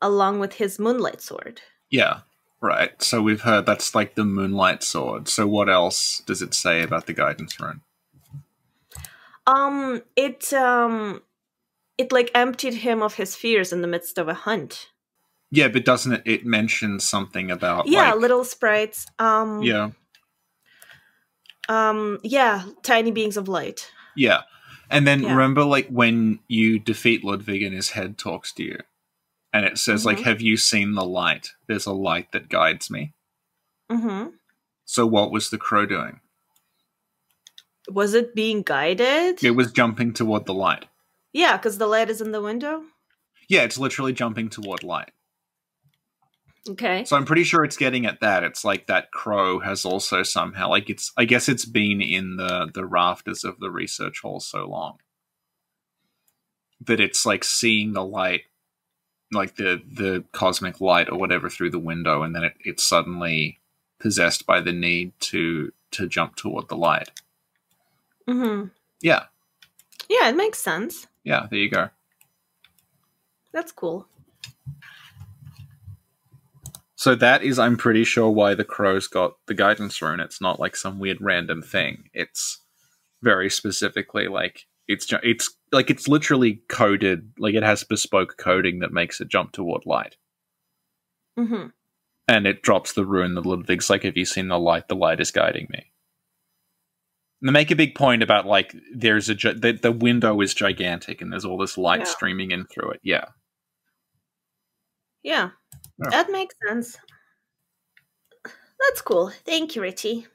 along 0.00 0.38
with 0.40 0.54
his 0.54 0.78
moonlight 0.78 1.20
sword. 1.20 1.60
yeah, 1.90 2.20
right. 2.60 3.00
So 3.02 3.22
we've 3.22 3.42
heard 3.42 3.66
that's 3.66 3.94
like 3.94 4.14
the 4.14 4.24
moonlight 4.24 4.82
sword. 4.82 5.28
So 5.28 5.46
what 5.46 5.68
else 5.68 6.22
does 6.26 6.42
it 6.42 6.54
say 6.54 6.82
about 6.82 7.06
the 7.06 7.12
guidance 7.12 7.58
rune? 7.60 7.80
Um 9.46 10.02
it 10.16 10.52
um 10.52 11.22
it 11.98 12.12
like 12.12 12.30
emptied 12.34 12.74
him 12.74 13.02
of 13.02 13.14
his 13.14 13.36
fears 13.36 13.72
in 13.72 13.80
the 13.80 13.88
midst 13.88 14.18
of 14.18 14.28
a 14.28 14.34
hunt. 14.34 14.90
Yeah, 15.50 15.68
but 15.68 15.84
doesn't 15.84 16.12
it? 16.12 16.22
It 16.24 16.44
mentions 16.44 17.04
something 17.04 17.50
about 17.50 17.86
yeah, 17.86 18.12
like, 18.12 18.20
little 18.20 18.44
sprites. 18.44 19.06
Um 19.18 19.62
yeah, 19.62 19.90
um 21.68 22.18
yeah, 22.22 22.64
tiny 22.82 23.10
beings 23.10 23.36
of 23.36 23.48
light. 23.48 23.90
yeah. 24.16 24.42
And 24.88 25.04
then 25.04 25.22
Yeah. 25.22 25.30
remember, 25.30 25.64
like 25.64 25.88
when 25.88 26.38
you 26.46 26.78
defeat 26.78 27.24
Ludwig 27.24 27.62
and 27.62 27.74
his 27.74 27.90
head 27.90 28.16
talks 28.18 28.52
to 28.52 28.62
you, 28.62 28.78
and 29.56 29.66
it 29.66 29.78
says 29.78 30.04
like, 30.04 30.18
Mhm. 30.18 30.24
"Have 30.24 30.40
you 30.40 30.56
seen 30.56 30.94
the 30.94 31.04
light? 31.04 31.54
There's 31.66 31.86
a 31.86 31.92
light 31.92 32.32
that 32.32 32.48
guides 32.48 32.90
me." 32.90 33.14
Mhm. 33.90 34.34
So 34.84 35.06
what 35.06 35.30
was 35.30 35.50
the 35.50 35.58
crow 35.58 35.86
doing? 35.86 36.20
Was 37.88 38.14
it 38.14 38.34
being 38.34 38.62
guided? 38.62 39.42
It 39.42 39.52
was 39.52 39.72
jumping 39.72 40.12
toward 40.12 40.46
the 40.46 40.54
light. 40.54 40.86
Yeah, 41.32 41.56
cuz 41.58 41.78
the 41.78 41.86
light 41.86 42.10
is 42.10 42.20
in 42.20 42.32
the 42.32 42.40
window. 42.42 42.84
Yeah, 43.48 43.62
it's 43.62 43.78
literally 43.78 44.12
jumping 44.12 44.48
toward 44.50 44.82
light. 44.82 45.12
Okay. 46.68 47.04
So 47.04 47.16
I'm 47.16 47.24
pretty 47.24 47.44
sure 47.44 47.62
it's 47.64 47.76
getting 47.76 48.06
at 48.06 48.20
that. 48.20 48.42
It's 48.42 48.64
like 48.64 48.88
that 48.88 49.12
crow 49.12 49.60
has 49.60 49.84
also 49.84 50.24
somehow 50.24 50.68
like 50.68 50.90
it's 50.90 51.12
I 51.16 51.24
guess 51.24 51.48
it's 51.48 51.64
been 51.64 52.00
in 52.00 52.36
the 52.36 52.68
the 52.74 52.84
rafters 52.84 53.44
of 53.44 53.60
the 53.60 53.70
research 53.70 54.20
hall 54.20 54.40
so 54.40 54.66
long 54.66 54.98
that 56.80 56.98
it's 57.00 57.24
like 57.24 57.44
seeing 57.44 57.92
the 57.92 58.04
light 58.04 58.42
like 59.32 59.56
the 59.56 59.82
the 59.92 60.24
cosmic 60.32 60.80
light 60.80 61.10
or 61.10 61.18
whatever 61.18 61.48
through 61.50 61.70
the 61.70 61.78
window 61.78 62.22
and 62.22 62.34
then 62.34 62.44
it, 62.44 62.54
it's 62.64 62.84
suddenly 62.84 63.58
possessed 63.98 64.46
by 64.46 64.60
the 64.60 64.72
need 64.72 65.12
to 65.20 65.72
to 65.90 66.06
jump 66.08 66.36
toward 66.36 66.68
the 66.68 66.76
light. 66.76 67.10
Mm-hmm. 68.28 68.68
Yeah. 69.00 69.24
Yeah, 70.08 70.28
it 70.28 70.36
makes 70.36 70.58
sense. 70.58 71.06
Yeah, 71.24 71.46
there 71.50 71.58
you 71.58 71.70
go. 71.70 71.90
That's 73.52 73.72
cool. 73.72 74.06
So 76.96 77.14
that 77.14 77.42
is, 77.42 77.58
I'm 77.58 77.76
pretty 77.76 78.04
sure, 78.04 78.30
why 78.30 78.54
the 78.54 78.64
crows 78.64 79.06
got 79.06 79.36
the 79.46 79.54
guidance 79.54 80.00
rune. 80.00 80.20
It's 80.20 80.40
not 80.40 80.58
like 80.58 80.76
some 80.76 80.98
weird 80.98 81.20
random 81.20 81.62
thing. 81.62 82.08
It's 82.14 82.60
very 83.22 83.50
specifically 83.50 84.28
like 84.28 84.66
it's 84.88 85.12
it's 85.22 85.55
like 85.72 85.90
it's 85.90 86.08
literally 86.08 86.62
coded. 86.68 87.32
Like 87.38 87.54
it 87.54 87.62
has 87.62 87.84
bespoke 87.84 88.36
coding 88.38 88.80
that 88.80 88.92
makes 88.92 89.20
it 89.20 89.28
jump 89.28 89.52
toward 89.52 89.84
light, 89.86 90.16
Mhm. 91.38 91.72
and 92.28 92.46
it 92.46 92.62
drops 92.62 92.92
the 92.92 93.04
rune. 93.04 93.34
The 93.34 93.42
Ludwig's 93.42 93.90
like, 93.90 94.02
"Have 94.04 94.16
you 94.16 94.24
seen 94.24 94.48
the 94.48 94.58
light? 94.58 94.88
The 94.88 94.96
light 94.96 95.20
is 95.20 95.30
guiding 95.30 95.66
me." 95.70 95.92
And 97.40 97.48
they 97.48 97.52
make 97.52 97.70
a 97.70 97.76
big 97.76 97.94
point 97.94 98.22
about 98.22 98.46
like 98.46 98.74
there's 98.94 99.28
a 99.28 99.34
the, 99.34 99.78
the 99.80 99.92
window 99.92 100.40
is 100.40 100.54
gigantic 100.54 101.20
and 101.20 101.30
there's 101.32 101.44
all 101.44 101.58
this 101.58 101.76
light 101.76 102.00
Yeah. 102.00 102.04
streaming 102.06 102.50
in 102.50 102.64
through 102.66 102.92
it. 102.92 103.00
Yeah, 103.02 103.26
Yeah. 105.22 105.50
Yeah. 105.98 106.10
That 106.10 106.30
makes 106.30 106.54
sense. 106.66 106.96
That's 108.80 109.00
cool. 109.02 109.30
Thank 109.44 109.74
you, 109.76 109.82
Richie. 109.82 110.26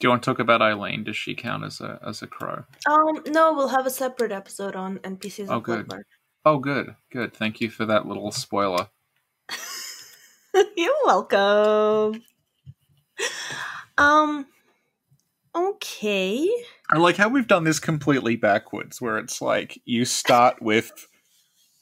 Do 0.00 0.06
you 0.06 0.10
want 0.10 0.22
to 0.22 0.30
talk 0.30 0.38
about 0.38 0.62
Eileen? 0.62 1.04
Does 1.04 1.16
she 1.16 1.34
count 1.34 1.62
as 1.62 1.80
a 1.80 2.00
as 2.06 2.22
a 2.22 2.26
crow? 2.26 2.64
Um, 2.88 3.22
no, 3.28 3.52
we'll 3.52 3.68
have 3.68 3.84
a 3.86 3.90
separate 3.90 4.32
episode 4.32 4.74
on 4.74 4.98
NPCs 4.98 5.46
Oh, 5.50 5.58
of 5.58 5.62
good. 5.62 5.86
Bloodmark. 5.86 6.02
Oh, 6.44 6.58
good, 6.58 6.96
good. 7.12 7.34
Thank 7.34 7.60
you 7.60 7.68
for 7.68 7.84
that 7.84 8.06
little 8.06 8.32
spoiler. 8.32 8.88
You're 10.76 10.94
welcome. 11.04 12.22
Um, 13.98 14.46
okay. 15.54 16.48
I 16.90 16.96
like 16.98 17.16
how 17.16 17.28
we've 17.28 17.46
done 17.46 17.64
this 17.64 17.78
completely 17.78 18.36
backwards, 18.36 19.02
where 19.02 19.18
it's 19.18 19.42
like 19.42 19.80
you 19.84 20.06
start 20.06 20.62
with 20.62 21.06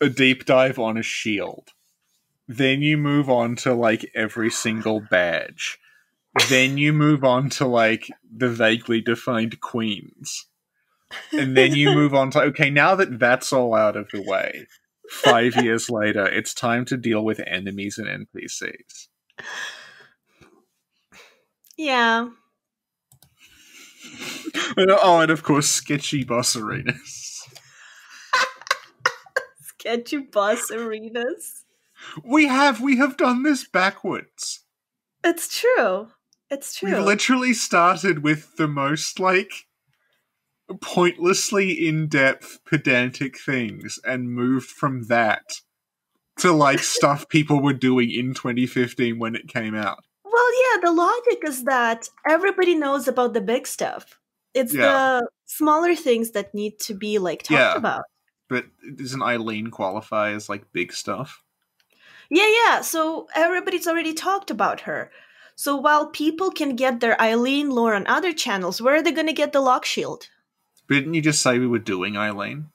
a 0.01 0.09
deep 0.09 0.45
dive 0.45 0.81
on 0.81 0.97
a 0.97 1.03
shield, 1.03 1.69
then 2.49 2.83
you 2.83 2.99
move 2.99 3.31
on 3.31 3.55
to 3.57 3.75
like 3.75 4.11
every 4.15 4.51
single 4.51 5.01
badge, 5.01 5.79
then 6.49 6.79
you 6.79 6.93
move 6.93 7.25
on 7.25 7.51
to 7.51 7.67
like 7.67 8.09
the 8.31 8.49
vaguely 8.49 9.01
defined 9.01 9.61
queens, 9.61 10.47
and 11.33 11.57
then 11.57 11.75
you 11.75 11.93
move 11.93 12.15
on 12.15 12.31
to 12.33 12.41
okay, 12.43 12.71
now 12.71 12.95
that 12.95 13.19
that's 13.19 13.53
all 13.53 13.75
out 13.75 13.97
of 13.97 14.09
the 14.13 14.23
way, 14.23 14.67
five 15.11 15.57
years 15.63 15.91
later, 15.91 16.27
it's 16.27 16.55
time 16.55 16.85
to 16.87 16.97
deal 16.97 17.25
with 17.25 17.41
enemies 17.47 17.99
and 17.99 18.27
NPCs. 18.27 19.09
Yeah. 21.77 22.29
And, 24.77 24.91
oh, 24.91 25.21
and 25.21 25.31
of 25.31 25.43
course, 25.43 25.69
sketchy 25.69 26.25
boss 26.25 26.57
arenas. 26.57 27.43
Sketchy 29.63 30.19
boss 30.19 30.71
arenas. 30.71 31.65
We 32.25 32.47
have 32.47 32.81
we 32.81 32.97
have 32.97 33.17
done 33.17 33.43
this 33.43 33.67
backwards. 33.67 34.65
It's 35.25 35.61
true. 35.61 36.09
It's 36.51 36.77
true. 36.79 36.91
We've 36.95 37.05
literally 37.05 37.53
started 37.53 38.23
with 38.23 38.57
the 38.57 38.69
most 38.69 39.21
like 39.21 39.53
pointlessly 40.81 41.87
in-depth 41.89 42.61
pedantic 42.65 43.39
things 43.39 43.99
and 44.05 44.31
moved 44.31 44.69
from 44.69 45.05
that 45.05 45.43
to 46.39 46.53
like 46.53 46.79
stuff 46.97 47.29
people 47.29 47.61
were 47.63 47.73
doing 47.73 48.11
in 48.11 48.35
2015 48.35 49.19
when 49.19 49.35
it 49.35 49.49
came 49.49 49.75
out. 49.75 50.05
Well, 50.25 50.75
yeah, 50.75 50.81
the 50.83 50.93
logic 50.93 51.43
is 51.47 51.65
that 51.65 52.09
everybody 52.29 52.75
knows 52.75 53.09
about 53.09 53.33
the 53.35 53.41
big 53.41 53.67
stuff. 53.67 54.19
It's 54.55 54.75
Yeah. 54.75 55.21
the 55.21 55.29
smaller 55.47 55.95
things 55.95 56.33
that 56.33 56.55
need 56.55 56.79
to 56.81 56.95
be 56.95 57.19
like 57.19 57.43
talked 57.43 57.51
Yeah. 57.53 57.75
about. 57.77 58.05
But 58.49 58.67
doesn't 58.97 59.23
Eileen 59.23 59.71
qualify 59.71 60.31
as 60.33 60.49
like 60.49 60.73
big 60.73 60.93
stuff? 60.93 61.43
Yeah, 62.31 62.49
yeah. 62.65 62.81
So 62.83 63.27
everybody's 63.35 63.87
already 63.87 64.13
talked 64.13 64.51
about 64.51 64.81
her. 64.83 65.11
So 65.59 65.75
while 65.75 66.07
people 66.07 66.53
can 66.53 66.77
get 66.77 67.01
their 67.01 67.21
Eileen 67.21 67.69
lore 67.69 67.93
on 67.93 68.07
other 68.07 68.33
channels, 68.33 68.81
where 68.81 68.95
are 68.95 69.03
they 69.03 69.11
going 69.11 69.27
to 69.27 69.33
get 69.33 69.53
the 69.53 69.61
loch 69.61 69.85
shield? 69.85 70.29
Didn't 70.89 71.15
you 71.15 71.21
just 71.21 71.43
say 71.43 71.59
we 71.59 71.67
were 71.67 71.81
doing 71.81 72.17
Eileen? 72.17 72.67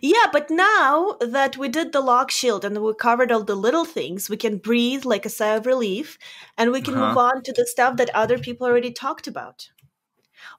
Yeah, 0.00 0.26
but 0.32 0.48
now 0.48 1.16
that 1.20 1.56
we 1.56 1.68
did 1.68 1.90
the 1.90 2.00
loch 2.00 2.30
shield 2.30 2.64
and 2.64 2.78
we 2.78 2.94
covered 2.94 3.32
all 3.32 3.42
the 3.42 3.56
little 3.56 3.84
things, 3.84 4.30
we 4.30 4.36
can 4.36 4.58
breathe 4.58 5.04
like 5.04 5.26
a 5.26 5.28
sigh 5.28 5.56
of 5.56 5.66
relief 5.66 6.16
and 6.56 6.70
we 6.70 6.80
can 6.80 6.94
Uh-huh. 6.94 7.08
move 7.08 7.16
on 7.16 7.42
to 7.42 7.52
the 7.52 7.66
stuff 7.66 7.96
that 7.96 8.14
other 8.14 8.38
people 8.38 8.64
already 8.64 8.92
talked 8.92 9.26
about. 9.26 9.70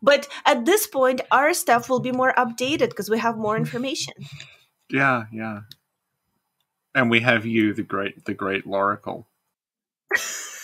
But 0.01 0.27
at 0.45 0.65
this 0.65 0.87
point, 0.87 1.21
our 1.31 1.53
stuff 1.53 1.89
will 1.89 2.01
be 2.01 2.11
more 2.11 2.33
updated 2.33 2.89
because 2.89 3.09
we 3.09 3.19
have 3.19 3.37
more 3.37 3.55
information. 3.55 4.13
Yeah, 4.89 5.23
yeah. 5.31 5.61
And 6.93 7.09
we 7.09 7.21
have 7.21 7.45
you, 7.45 7.73
the 7.73 7.81
great, 7.81 8.25
the 8.25 8.33
great 8.33 8.65
Loracle. 8.65 9.25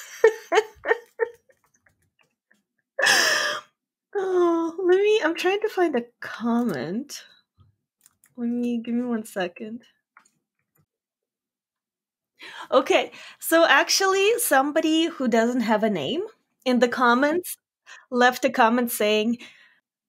oh, 4.22 4.76
let 4.84 5.02
me. 5.02 5.22
I'm 5.24 5.36
trying 5.36 5.62
to 5.62 5.70
find 5.70 5.96
a 5.96 6.06
comment. 6.20 7.24
Let 8.38 8.48
me 8.48 8.78
give 8.78 8.94
me 8.94 9.04
one 9.04 9.26
second. 9.26 9.82
Okay, 12.72 13.12
so 13.40 13.66
actually, 13.68 14.40
somebody 14.40 15.08
who 15.08 15.28
doesn't 15.28 15.62
have 15.62 15.84
a 15.84 15.90
name 15.90 16.24
in 16.66 16.80
the 16.80 16.88
comments 16.88 17.58
left 18.10 18.46
a 18.46 18.50
comment 18.50 18.92
saying, 18.92 19.38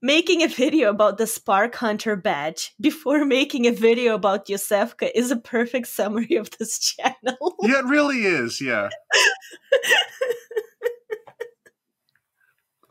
Making 0.05 0.42
a 0.42 0.48
video 0.48 0.90
about 0.90 1.16
the 1.16 1.29
Spark 1.29 1.77
Hunter 1.77 2.16
badge 2.16 2.75
before 2.81 3.25
making 3.38 3.68
a 3.68 3.70
video 3.70 4.16
about 4.16 4.46
Yosefka 4.46 5.09
is 5.14 5.31
a 5.31 5.37
perfect 5.37 5.87
summary 5.87 6.35
of 6.35 6.51
this 6.59 6.79
channel. 6.96 7.55
Yeah, 7.62 7.79
it 7.79 7.85
really 7.85 8.22
is. 8.25 8.61
Yeah. 8.61 8.88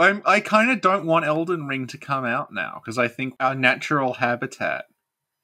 I'm, 0.01 0.21
I 0.25 0.39
kind 0.39 0.71
of 0.71 0.81
don't 0.81 1.05
want 1.05 1.25
Elden 1.25 1.67
Ring 1.67 1.87
to 1.87 1.97
come 1.97 2.25
out 2.25 2.53
now 2.53 2.81
because 2.83 2.97
I 2.97 3.07
think 3.07 3.35
our 3.39 3.55
natural 3.55 4.13
habitat 4.13 4.85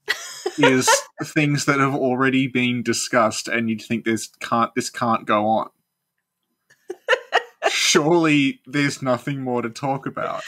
is 0.58 0.89
things 1.24 1.65
that 1.65 1.80
have 1.80 1.93
already 1.93 2.48
been 2.48 2.84
discussed, 2.84 3.48
and 3.48 3.70
you'd 3.70 3.82
think 3.82 4.06
this 4.06 4.28
can't 4.39 4.74
this 4.76 4.89
can't 4.89 5.26
go 5.26 5.48
on. 5.48 5.70
Surely 7.70 8.62
there's 8.65 9.02
nothing 9.02 9.41
more 9.41 9.62
to 9.62 9.70
talk 9.70 10.06
about, 10.06 10.43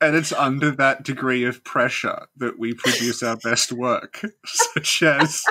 and 0.00 0.16
it's 0.16 0.32
under 0.32 0.70
that 0.72 1.02
degree 1.02 1.44
of 1.44 1.64
pressure 1.64 2.26
that 2.36 2.58
we 2.58 2.74
produce 2.74 3.22
our 3.22 3.36
best 3.36 3.72
work, 3.72 4.22
such 4.46 5.02
as 5.02 5.42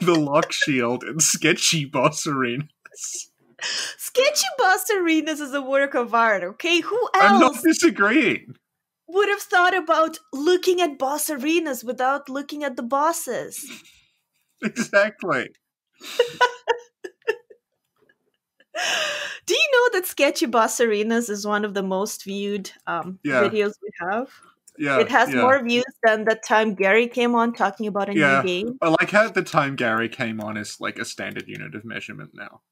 the 0.00 0.14
Loch 0.14 0.52
Shield 0.52 1.04
and 1.04 1.22
Sketchy 1.22 1.84
Boss 1.84 2.26
Arenas. 2.26 3.29
Sketchy 3.62 4.46
Boss 4.58 4.84
Arenas 4.90 5.40
is 5.40 5.54
a 5.54 5.62
work 5.62 5.94
of 5.94 6.14
art, 6.14 6.42
okay? 6.44 6.80
Who 6.80 6.96
else? 7.14 7.24
I'm 7.24 7.40
not 7.40 7.62
disagreeing. 7.62 8.54
would 9.08 9.28
have 9.28 9.40
thought 9.42 9.76
about 9.76 10.18
looking 10.32 10.80
at 10.80 10.98
boss 10.98 11.28
arenas 11.30 11.82
without 11.82 12.28
looking 12.28 12.62
at 12.64 12.76
the 12.76 12.82
bosses? 12.82 13.64
Exactly. 14.62 15.48
Do 19.46 19.54
you 19.54 19.68
know 19.72 19.98
that 19.98 20.06
Sketchy 20.06 20.46
Boss 20.46 20.80
Arenas 20.80 21.28
is 21.28 21.46
one 21.46 21.64
of 21.64 21.74
the 21.74 21.82
most 21.82 22.24
viewed 22.24 22.70
um, 22.86 23.18
Yeah. 23.22 23.42
videos 23.42 23.72
we 23.82 23.90
have? 24.00 24.28
Yeah. 24.78 25.00
it 25.00 25.10
has 25.10 25.30
yeah. 25.34 25.42
more 25.42 25.62
views 25.62 25.84
than 26.04 26.24
the 26.24 26.36
time 26.36 26.74
Gary 26.74 27.06
came 27.08 27.34
on 27.34 27.52
talking 27.52 27.86
about 27.86 28.08
a 28.08 28.14
Yeah. 28.14 28.40
new 28.42 28.48
game. 28.48 28.78
I 28.80 28.88
like 28.88 29.10
how 29.10 29.28
the 29.30 29.42
time 29.42 29.76
Gary 29.76 30.08
came 30.08 30.40
on 30.40 30.56
is 30.56 30.76
like 30.80 30.98
a 30.98 31.04
standard 31.04 31.48
unit 31.48 31.74
of 31.74 31.84
measurement 31.84 32.30
now. 32.32 32.62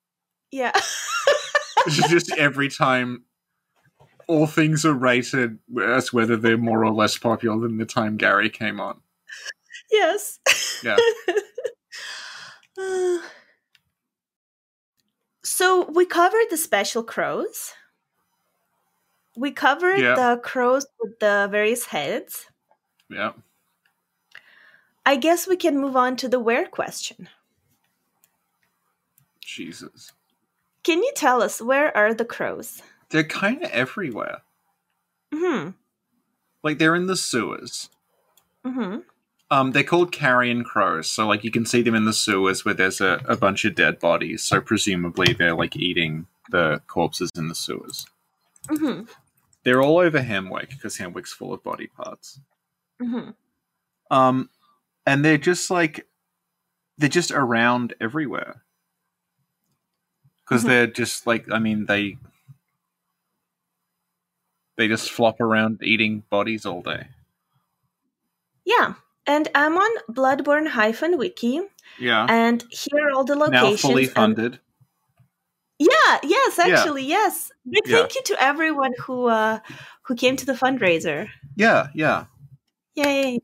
Yeah. 0.50 0.72
Just 1.88 2.30
every 2.38 2.68
time 2.68 3.24
all 4.26 4.46
things 4.46 4.84
are 4.84 4.92
rated 4.94 5.58
as 5.82 6.12
whether 6.12 6.36
they're 6.36 6.58
more 6.58 6.84
or 6.84 6.92
less 6.92 7.16
popular 7.16 7.58
than 7.60 7.78
the 7.78 7.86
time 7.86 8.16
Gary 8.16 8.50
came 8.50 8.80
on. 8.80 9.00
yes. 9.90 10.38
Yeah. 10.82 10.96
so 15.42 15.90
we 15.90 16.04
covered 16.06 16.46
the 16.50 16.56
special 16.56 17.02
crows. 17.02 17.72
We 19.36 19.50
covered 19.52 19.98
Yeah. 20.00 20.14
the 20.14 20.40
crows 20.42 20.86
with 21.00 21.18
the 21.20 21.48
various 21.50 21.86
heads. 21.86 22.46
Yeah. 23.08 23.32
I 25.06 25.16
guess 25.16 25.46
we 25.46 25.56
can 25.56 25.78
move 25.78 25.96
on 25.96 26.16
to 26.16 26.28
the 26.28 26.38
where 26.40 26.66
question. 26.66 27.28
Jesus. 29.40 30.12
Can 30.88 31.02
you 31.02 31.12
tell 31.14 31.42
us 31.42 31.60
where 31.60 31.94
are 31.94 32.14
the 32.14 32.24
crows? 32.24 32.80
They're 33.10 33.22
kind 33.22 33.62
of 33.62 33.70
everywhere. 33.72 34.38
Hmm. 35.34 35.72
Like 36.62 36.78
they're 36.78 36.94
in 36.94 37.08
the 37.08 37.14
sewers. 37.14 37.90
Hmm. 38.64 39.00
Um, 39.50 39.72
they're 39.72 39.82
called 39.82 40.12
carrion 40.12 40.64
crows, 40.64 41.10
so 41.10 41.26
like 41.26 41.44
you 41.44 41.50
can 41.50 41.66
see 41.66 41.82
them 41.82 41.94
in 41.94 42.06
the 42.06 42.14
sewers 42.14 42.64
where 42.64 42.72
there's 42.72 43.02
a, 43.02 43.20
a 43.26 43.36
bunch 43.36 43.66
of 43.66 43.74
dead 43.74 43.98
bodies. 43.98 44.42
So 44.42 44.62
presumably 44.62 45.34
they're 45.34 45.54
like 45.54 45.76
eating 45.76 46.26
the 46.48 46.80
corpses 46.86 47.30
in 47.36 47.48
the 47.48 47.54
sewers. 47.54 48.06
Hmm. 48.70 49.02
They're 49.64 49.82
all 49.82 49.98
over 49.98 50.22
Hemwick 50.22 50.70
because 50.70 50.96
Hemwick's 50.96 51.34
full 51.34 51.52
of 51.52 51.62
body 51.62 51.88
parts. 51.88 52.40
Hmm. 52.98 53.32
Um, 54.10 54.48
and 55.04 55.22
they're 55.22 55.36
just 55.36 55.70
like 55.70 56.06
they're 56.96 57.10
just 57.10 57.30
around 57.30 57.92
everywhere 58.00 58.62
because 60.48 60.64
Mhm. 60.64 60.68
they're 60.68 60.86
just 60.86 61.26
like 61.26 61.50
I 61.52 61.58
mean 61.58 61.86
they 61.86 62.16
they 64.76 64.88
just 64.88 65.10
flop 65.10 65.40
around 65.40 65.80
eating 65.82 66.22
bodies 66.30 66.64
all 66.64 66.82
day. 66.82 67.08
Yeah. 68.64 68.94
And 69.26 69.48
I'm 69.54 69.76
on 69.76 69.90
Bloodborne 70.10 70.68
hyphen 70.68 71.18
wiki, 71.18 71.60
Yeah, 71.98 72.26
and 72.30 72.64
here 72.70 73.08
are 73.08 73.10
all 73.12 73.24
the 73.24 73.34
locations. 73.36 73.82
now 73.82 73.88
fully 73.88 74.04
and- 74.04 74.12
funded. 74.14 74.60
yeah, 75.78 76.18
yes, 76.22 76.58
Yeah. 76.58 76.64
actually, 76.78 77.04
yes. 77.04 77.52
Big 77.68 77.86
Yeah. 77.86 77.98
thank 77.98 78.14
you 78.14 78.22
to 78.24 78.42
everyone 78.42 78.92
who 79.04 79.26
uh 79.26 79.58
who 80.04 80.14
came 80.14 80.36
to 80.36 80.46
the 80.46 80.54
fundraiser. 80.54 81.28
Yeah, 81.56 81.88
yeah. 81.94 82.26
Yay. 82.94 83.40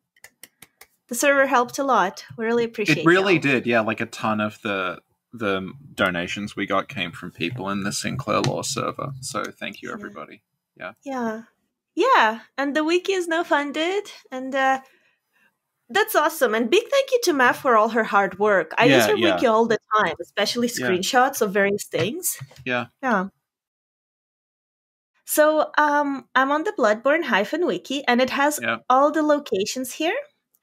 The 1.08 1.14
server 1.14 1.46
helped 1.46 1.78
a 1.78 1.84
lot. 1.84 2.24
We 2.38 2.46
really 2.46 2.64
appreciate 2.64 2.98
It 2.98 3.04
really 3.06 3.34
y'all. 3.34 3.42
did. 3.42 3.66
Yeah, 3.66 3.80
like 3.80 4.00
a 4.00 4.06
ton 4.06 4.40
of 4.40 4.58
the 4.62 5.00
the 5.36 5.72
donations 5.94 6.54
we 6.54 6.64
got 6.64 6.88
came 6.88 7.10
from 7.10 7.32
people 7.32 7.68
in 7.68 7.82
the 7.82 7.92
Sinclair 7.92 8.40
Lore 8.40 8.62
server. 8.64 9.12
So 9.20 9.42
thank 9.44 9.82
you, 9.82 9.92
everybody. 9.92 10.42
Yeah. 10.78 10.92
Yeah. 11.04 11.42
Yeah. 11.96 12.40
And 12.56 12.74
the 12.74 12.84
wiki 12.84 13.12
is 13.12 13.26
now 13.26 13.42
funded. 13.42 14.10
And 14.30 14.54
uh 14.54 14.80
that's 15.90 16.14
awesome. 16.14 16.54
And 16.54 16.70
big 16.70 16.84
thank 16.88 17.10
you 17.12 17.20
to 17.24 17.32
Matt 17.32 17.56
for 17.56 17.76
all 17.76 17.90
her 17.90 18.04
hard 18.04 18.38
work. 18.38 18.72
I 18.78 18.84
use 18.86 19.06
her 19.06 19.16
yeah. 19.16 19.34
wiki 19.34 19.46
all 19.46 19.66
the 19.66 19.78
time, 19.96 20.14
especially 20.22 20.68
Yeah. 20.68 20.86
screenshots 20.86 21.42
of 21.42 21.52
various 21.52 21.84
things. 21.84 22.38
Yeah. 22.64 22.86
Yeah. 23.02 23.28
So 25.24 25.70
um 25.76 26.28
I'm 26.34 26.52
on 26.52 26.62
the 26.62 26.72
Bloodborne 26.78 27.24
hyphen 27.24 27.66
wiki 27.66 28.04
and 28.06 28.20
it 28.20 28.30
has 28.30 28.60
Yeah. 28.62 28.78
all 28.88 29.10
the 29.10 29.22
locations 29.22 29.92
here. 29.94 30.16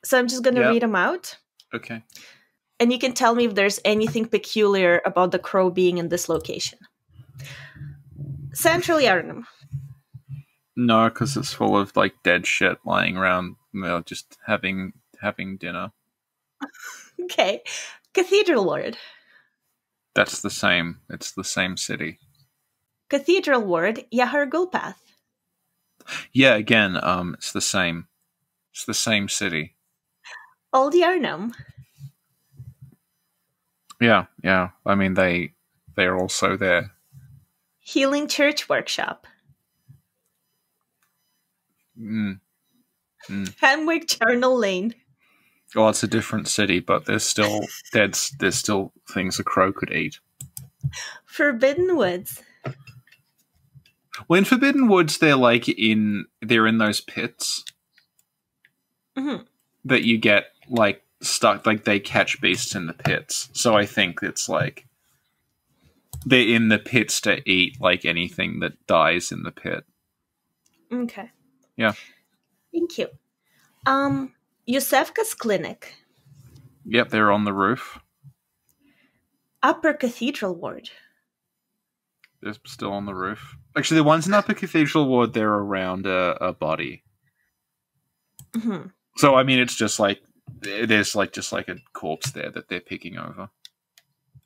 So 0.06 0.18
I'm 0.18 0.28
just 0.28 0.44
gonna 0.44 0.62
Yeah. 0.62 0.70
read 0.70 0.82
them 0.82 0.96
out. 0.96 1.38
Okay. 1.74 2.04
And 2.82 2.92
you 2.92 2.98
can 2.98 3.14
tell 3.14 3.36
me 3.36 3.46
if 3.46 3.54
there's 3.54 3.80
anything 3.86 4.26
peculiar 4.26 5.04
about 5.06 5.30
the 5.30 5.38
crow 5.38 5.70
being 5.70 6.00
in 6.00 6.10
this 6.10 6.28
location. 6.28 6.80
Central 8.54 8.98
Yharnam. 8.98 9.44
No, 10.76 11.08
because 11.08 11.38
it's 11.38 11.54
full 11.54 11.78
of 11.78 11.96
like 11.96 12.16
dead 12.24 12.48
shit 12.48 12.80
lying 12.84 13.18
around. 13.18 13.56
and 13.72 13.84
They're 13.84 14.02
just 14.02 14.36
having 14.48 14.94
having 15.22 15.58
dinner. 15.58 15.92
Okay. 17.26 17.62
Cathedral 18.16 18.66
Ward. 18.66 18.98
That's 20.16 20.42
the 20.42 20.50
same. 20.50 21.02
It's 21.08 21.34
the 21.34 21.44
same 21.44 21.78
city. 21.78 22.18
Cathedral 23.10 23.62
Ward, 23.62 24.06
Yahar 24.12 24.50
Gulpath. 24.50 24.96
Yeah, 26.34 26.56
again, 26.56 26.98
um, 27.04 27.36
it's 27.36 27.52
the 27.52 27.62
same. 27.62 28.08
It's 28.74 28.86
the 28.86 28.96
same 28.96 29.30
city. 29.30 29.76
Old 30.74 30.94
Yharnam. 30.94 31.54
Yeah, 34.02 34.26
yeah. 34.44 34.70
I 34.86 34.96
mean, 34.96 35.14
they 35.14 35.54
they're 35.96 36.18
also 36.18 36.58
there. 36.58 36.92
Healing 37.80 38.28
Church 38.28 38.68
Workshop. 38.68 39.28
Mm. 42.00 42.40
Hemwick 43.30 44.08
Charnel 44.08 44.58
Lane. 44.58 44.96
Well, 45.76 45.90
it's 45.90 46.04
a 46.04 46.08
different 46.08 46.48
city, 46.48 46.80
but 46.80 47.06
there's 47.06 47.24
still 47.24 47.62
dead. 47.94 48.18
There's 48.40 48.56
still 48.56 48.92
things 49.10 49.40
a 49.40 49.44
crow 49.44 49.72
could 49.72 49.92
eat. 49.92 50.20
Forbidden 51.26 51.96
Woods. 51.96 52.42
Well, 54.28 54.40
in 54.40 54.46
Forbidden 54.46 54.88
Woods, 54.90 55.20
they're 55.20 55.36
like 55.36 55.70
in 55.70 56.26
they're 56.42 56.68
in 56.68 56.78
those 56.80 57.02
pits 57.02 57.64
Mhm. 59.16 59.46
that 59.86 60.04
you 60.04 60.18
get 60.18 60.48
like 60.68 61.04
stuck. 61.22 61.66
Like 61.66 61.84
they 61.84 62.00
catch 62.00 62.42
beasts 62.42 62.76
in 62.76 62.88
the 62.88 62.94
pits. 62.94 63.50
So 63.54 63.76
I 63.76 63.86
think 63.86 64.20
it's 64.22 64.50
like 64.50 64.88
they're 66.26 66.48
in 66.48 66.70
the 66.70 66.80
pits 66.80 67.22
to 67.22 67.42
eat 67.50 67.80
like 67.80 68.06
anything 68.06 68.60
that 68.60 68.86
dies 68.88 69.32
in 69.32 69.44
the 69.44 69.52
pit. 69.52 69.86
Okay. 70.92 71.30
Yeah. 71.78 71.94
Thank 72.74 72.98
you. 72.98 73.08
Um, 73.86 74.34
Yosefka's 74.68 75.34
clinic, 75.34 75.96
Yep, 76.86 77.10
they're 77.10 77.32
on 77.32 77.46
the 77.46 77.54
roof. 77.54 78.00
Upper 79.64 79.94
Cathedral 79.94 80.56
Ward. 80.56 80.90
They're 82.42 82.56
still 82.66 82.92
on 82.92 83.06
the 83.06 83.14
roof. 83.14 83.56
Actually, 83.78 83.98
the 83.98 84.04
ones 84.04 84.28
in 84.28 84.34
Upper 84.34 84.54
Cathedral 84.54 85.08
Ward, 85.08 85.34
they're 85.34 85.48
around 85.54 86.06
a, 86.08 86.38
a 86.44 86.54
body. 86.54 87.04
hmm 88.56 88.88
So 89.18 89.36
I 89.36 89.44
mean, 89.44 89.60
it's 89.60 89.76
just 89.76 90.00
like 90.00 90.22
there's 90.60 91.16
like 91.16 91.34
just 91.34 91.52
like 91.52 91.70
a 91.70 91.78
corpse 91.94 92.32
there 92.32 92.50
that 92.52 92.68
they're 92.68 92.80
picking 92.82 93.18
over. 93.18 93.50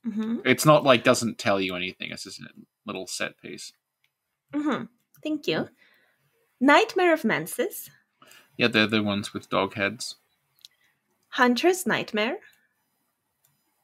hmm 0.04 0.38
It's 0.46 0.66
not 0.66 0.84
like 0.84 1.04
doesn't 1.04 1.38
tell 1.38 1.60
you 1.60 1.76
anything. 1.76 2.12
It's 2.12 2.24
just 2.24 2.40
a 2.42 2.46
little 2.86 3.08
set 3.08 3.40
piece. 3.42 3.74
hmm 4.54 4.84
Thank 5.24 5.48
you. 5.48 5.70
Nightmare 6.62 7.14
of 7.14 7.24
Mensis, 7.24 7.90
Yeah, 8.58 8.68
they're 8.68 8.88
the 8.88 9.02
ones 9.04 9.34
with 9.34 9.50
dog 9.50 9.74
heads. 9.74 10.16
Hunter's 11.30 11.86
Nightmare, 11.86 12.38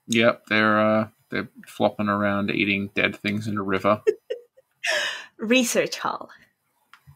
Yep, 0.08 0.46
they're 0.48 0.80
uh 0.80 1.08
they're 1.30 1.50
flopping 1.68 2.10
around 2.10 2.52
eating 2.52 2.90
dead 2.96 3.16
things 3.16 3.48
in 3.48 3.58
a 3.58 3.64
river. 3.64 4.02
Research 5.38 5.98
Hall. 6.00 6.30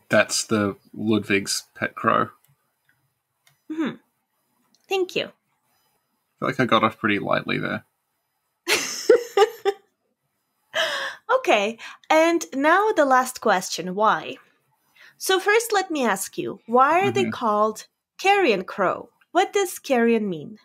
That's 0.10 0.46
the 0.46 0.76
Ludwig's 0.94 1.64
pet 1.76 1.96
crow. 1.96 2.30
hmm 3.72 3.92
Thank 4.96 5.14
you. 5.18 5.26
I 5.26 6.40
feel 6.40 6.48
like 6.48 6.60
I 6.62 6.66
got 6.66 6.86
off 6.86 6.98
pretty 6.98 7.20
lightly 7.20 7.58
there. 7.58 7.84
okay, 11.36 11.78
and 12.10 12.46
now 12.54 12.92
the 12.96 13.04
last 13.04 13.42
question 13.42 13.94
why? 13.94 14.38
So, 15.18 15.38
first, 15.38 15.74
let 15.74 15.92
me 15.92 16.06
ask 16.06 16.38
you 16.38 16.60
why 16.66 17.02
are 17.02 17.12
they 17.12 17.26
Mhm. 17.26 17.34
called 17.34 17.88
carrion 18.18 18.64
crow? 18.64 19.10
What 19.34 19.52
does 19.52 19.80
carrion 19.80 20.30
mean? 20.30 20.60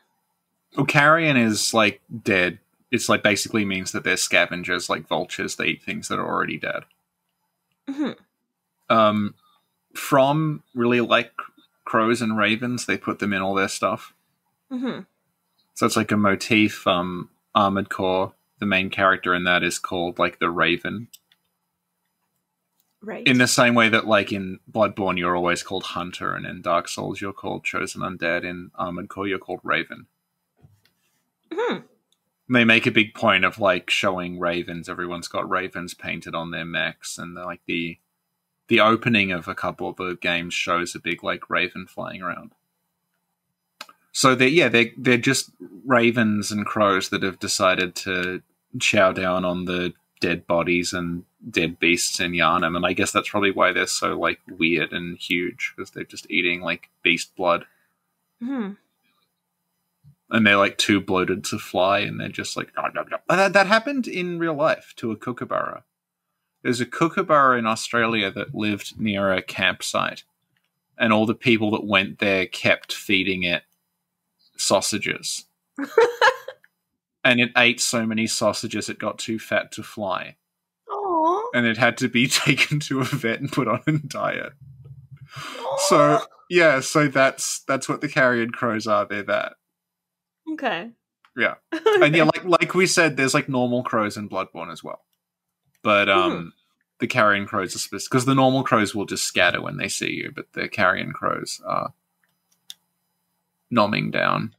Well, 0.77 0.87
carrion 0.87 1.37
is 1.37 1.75
like 1.75 2.01
dead. 2.23 2.61
It's 2.93 3.09
like 3.09 3.25
basically 3.25 3.65
means 3.65 3.91
that 3.91 4.05
they're 4.05 4.17
scavengers, 4.17 4.89
like 4.89 5.09
vultures. 5.09 5.57
They 5.57 5.67
eat 5.67 5.83
things 5.83 6.07
that 6.07 6.21
are 6.21 6.29
already 6.29 6.57
dead. 6.59 6.85
hmm 7.89 8.13
Um, 8.89 9.35
from 9.97 10.63
really 10.73 11.01
like 11.01 11.33
crows 11.85 12.23
and 12.23 12.39
ravens, 12.39 12.87
they 12.87 12.97
put 12.97 13.19
them 13.19 13.33
in 13.33 13.43
all 13.43 13.55
their 13.55 13.67
stuff. 13.69 14.15
Hmm 14.71 15.01
So 15.75 15.87
it's 15.87 15.97
like 15.97 16.13
a 16.13 16.17
motif. 16.17 16.87
Um, 16.87 17.31
Armored 17.55 17.91
Core, 17.91 18.33
the 18.61 18.67
main 18.67 18.91
character 18.91 19.35
in 19.35 19.45
that 19.45 19.63
is 19.63 19.79
called 19.79 20.19
like 20.19 20.39
the 20.39 20.51
Raven. 20.51 21.09
Right. 23.03 23.27
In 23.27 23.39
the 23.39 23.49
same 23.49 23.75
way 23.75 23.89
that 23.89 24.07
like 24.07 24.31
in 24.33 24.61
Bloodborne 24.71 25.19
you're 25.19 25.35
always 25.37 25.63
called 25.63 25.85
Hunter, 25.85 26.35
and 26.35 26.45
in 26.47 26.61
Dark 26.63 26.87
Souls 26.89 27.21
you're 27.21 27.33
called 27.33 27.65
Chosen 27.65 28.03
Undead. 28.03 28.45
In 28.45 28.71
Armored 28.75 29.09
Core 29.09 29.27
you're 29.27 29.39
called 29.39 29.61
Raven. 29.63 30.07
Mhm. 31.51 31.85
They 32.53 32.65
make 32.65 32.87
a 32.87 32.91
big 32.91 33.15
point 33.15 33.45
of 33.45 33.59
like 33.59 33.91
showing 33.91 34.39
ravens. 34.39 34.89
Everyone's 34.89 35.29
got 35.29 35.49
ravens 35.49 35.95
painted 35.95 36.35
on 36.35 36.51
their 36.51 36.65
mechs, 36.65 37.17
and 37.17 37.37
they're, 37.37 37.45
like 37.45 37.63
the 37.67 37.99
the 38.69 38.81
opening 38.81 39.33
of 39.33 39.49
a 39.49 39.55
couple 39.55 39.89
of 39.89 39.97
the 39.97 40.17
games 40.21 40.55
shows 40.55 40.95
a 40.95 41.01
big 41.01 41.25
like 41.25 41.49
raven 41.51 41.87
flying 41.87 42.23
around. 42.23 42.55
So 44.13 44.35
they 44.35 44.49
yeah 44.49 44.69
they're 44.69 44.91
they're 44.97 45.17
just 45.19 45.51
ravens 45.87 46.51
and 46.51 46.67
crows 46.67 47.09
that 47.11 47.23
have 47.23 47.39
decided 47.39 47.95
to 47.97 48.43
chow 48.81 49.13
down 49.13 49.45
on 49.45 49.65
the 49.67 49.93
dead 50.21 50.47
bodies 50.47 50.93
and 50.93 51.25
dead 51.49 51.79
beasts 51.79 52.21
in 52.21 52.33
Yharnam, 52.33 52.77
and 52.77 52.85
I 52.85 52.93
guess 52.93 53.13
that's 53.13 53.31
probably 53.31 53.51
why 53.53 53.73
they're 53.73 53.87
so 53.87 54.19
like 54.19 54.41
weird 54.49 54.93
and 54.93 55.17
huge 55.17 55.73
because 55.77 55.91
they're 55.93 56.05
just 56.05 56.31
eating 56.31 56.61
like 56.61 56.91
beast 57.03 57.35
blood, 57.37 57.65
Mhm. 58.43 58.77
and 60.29 60.47
they're 60.47 60.57
like 60.57 60.77
too 60.77 61.01
bloated 61.01 61.45
to 61.45 61.59
fly, 61.59 62.01
and 62.01 62.21
they're 62.21 62.29
just 62.29 62.57
like 62.57 62.73
that. 62.75 63.53
That 63.53 63.67
happened 63.67 64.07
in 64.07 64.39
real 64.39 64.55
life 64.55 64.93
to 64.97 65.11
a 65.13 65.17
kookaburra. 65.17 65.85
There's 66.63 66.81
a 66.81 66.87
kookaburra 66.87 67.59
in 67.59 67.67
Australia 67.67 68.31
that 68.31 68.55
lived 68.55 69.01
near 69.01 69.33
a 69.33 69.41
campsite, 69.41 70.25
and 70.99 71.13
all 71.13 71.25
the 71.27 71.35
people 71.35 71.71
that 71.71 71.85
went 71.85 72.19
there 72.19 72.47
kept 72.47 72.93
feeding 72.93 73.43
it 73.45 73.63
sausages. 74.61 75.47
and 77.25 77.41
it 77.41 77.51
ate 77.57 77.81
so 77.81 78.07
many 78.07 78.27
sausages 78.27 78.89
it 78.89 78.99
got 78.99 79.19
too 79.19 79.39
fat 79.39 79.73
to 79.73 79.83
fly. 79.83 80.37
Aw. 80.91 81.51
And 81.55 81.67
it 81.67 81.79
had 81.79 81.97
to 81.99 82.09
be 82.09 82.27
taken 82.29 82.81
to 82.81 83.01
a 83.01 83.05
vet 83.05 83.41
and 83.41 83.51
put 83.51 83.69
on 83.69 83.83
a 83.87 83.93
diet. 83.93 84.53
So 85.89 86.21
yeah, 86.49 86.81
so 86.81 87.09
that's 87.09 87.61
that's 87.67 87.89
what 87.89 88.01
the 88.01 88.09
carrion 88.09 88.51
crows 88.51 88.87
are. 88.87 89.07
They're 89.07 89.23
that. 89.25 89.55
Okay. 90.53 90.91
Yeah. 91.37 91.55
And 92.03 92.15
yeah, 92.17 92.25
like 92.25 92.45
like 92.45 92.75
we 92.75 92.87
said, 92.87 93.17
there's 93.17 93.35
like 93.35 93.49
normal 93.49 93.83
crows 93.83 94.17
in 94.17 94.29
Bloodborne 94.29 94.73
as 94.73 94.83
well. 94.83 95.05
But 95.83 96.09
um 96.09 96.53
the 96.99 97.07
carrion 97.07 97.47
crows 97.47 97.75
are 97.75 97.79
specific 97.79 98.11
because 98.11 98.25
the 98.25 98.35
normal 98.35 98.63
crows 98.63 98.95
will 98.95 99.07
just 99.07 99.25
scatter 99.25 99.61
when 99.61 99.77
they 99.77 99.89
see 99.89 100.11
you, 100.11 100.33
but 100.35 100.53
the 100.53 100.69
carrion 100.69 101.13
crows 101.13 101.61
are 101.67 101.93
nomming 103.73 104.11
down. 104.11 104.55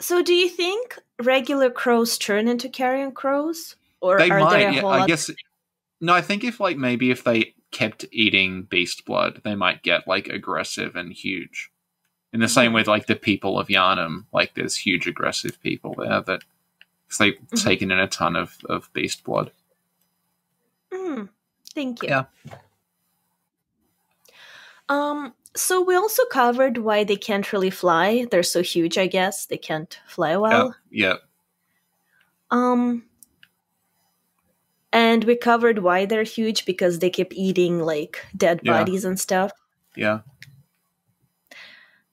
So, 0.00 0.22
do 0.22 0.34
you 0.34 0.48
think 0.48 0.98
regular 1.20 1.70
crows 1.70 2.18
turn 2.18 2.48
into 2.48 2.68
carrion 2.68 3.12
crows, 3.12 3.76
or 4.00 4.18
they 4.18 4.30
are 4.30 4.40
might. 4.40 4.72
Yeah, 4.72 4.80
whole 4.80 4.90
I 4.90 5.06
guess. 5.06 5.30
No, 6.00 6.12
I 6.12 6.20
think 6.20 6.42
if 6.42 6.58
like 6.58 6.76
maybe 6.76 7.10
if 7.10 7.22
they 7.22 7.54
kept 7.70 8.04
eating 8.10 8.62
beast 8.64 9.04
blood, 9.04 9.40
they 9.44 9.54
might 9.54 9.82
get 9.82 10.08
like 10.08 10.28
aggressive 10.28 10.96
and 10.96 11.12
huge. 11.12 11.70
In 12.32 12.40
the 12.40 12.48
same 12.48 12.72
way, 12.72 12.82
like 12.82 13.06
the 13.06 13.14
people 13.14 13.58
of 13.58 13.68
Yharnam, 13.68 14.24
like 14.32 14.54
there's 14.54 14.76
huge 14.76 15.06
aggressive 15.06 15.60
people 15.62 15.94
there 15.96 16.20
that 16.22 16.42
'cause 17.08 17.18
they've 17.18 17.38
Mhm. 17.52 17.62
taken 17.62 17.90
in 17.92 17.98
a 18.00 18.08
ton 18.08 18.34
of 18.36 18.56
of 18.68 18.92
beast 18.92 19.22
blood. 19.22 19.52
Mm, 20.90 21.28
thank 21.74 22.02
you. 22.02 22.08
Yeah. 22.08 22.24
Um. 24.88 25.34
So 25.54 25.82
we 25.82 25.94
also 25.94 26.24
covered 26.26 26.78
why 26.78 27.04
they 27.04 27.16
can't 27.16 27.52
really 27.52 27.70
fly. 27.70 28.26
They're 28.30 28.42
so 28.42 28.62
huge. 28.62 28.96
I 28.96 29.06
guess 29.06 29.46
they 29.46 29.58
can't 29.58 29.98
fly 30.06 30.36
well. 30.36 30.74
yeah, 30.90 31.16
Um. 32.50 33.04
And 34.94 35.24
we 35.24 35.36
covered 35.36 35.78
why 35.78 36.04
they're 36.04 36.22
huge 36.22 36.66
because 36.66 36.98
they 36.98 37.08
keep 37.08 37.32
eating 37.34 37.80
like 37.80 38.24
dead 38.36 38.60
Yeah. 38.62 38.72
bodies 38.78 39.04
and 39.06 39.18
stuff. 39.18 39.50
yeah. 39.96 40.20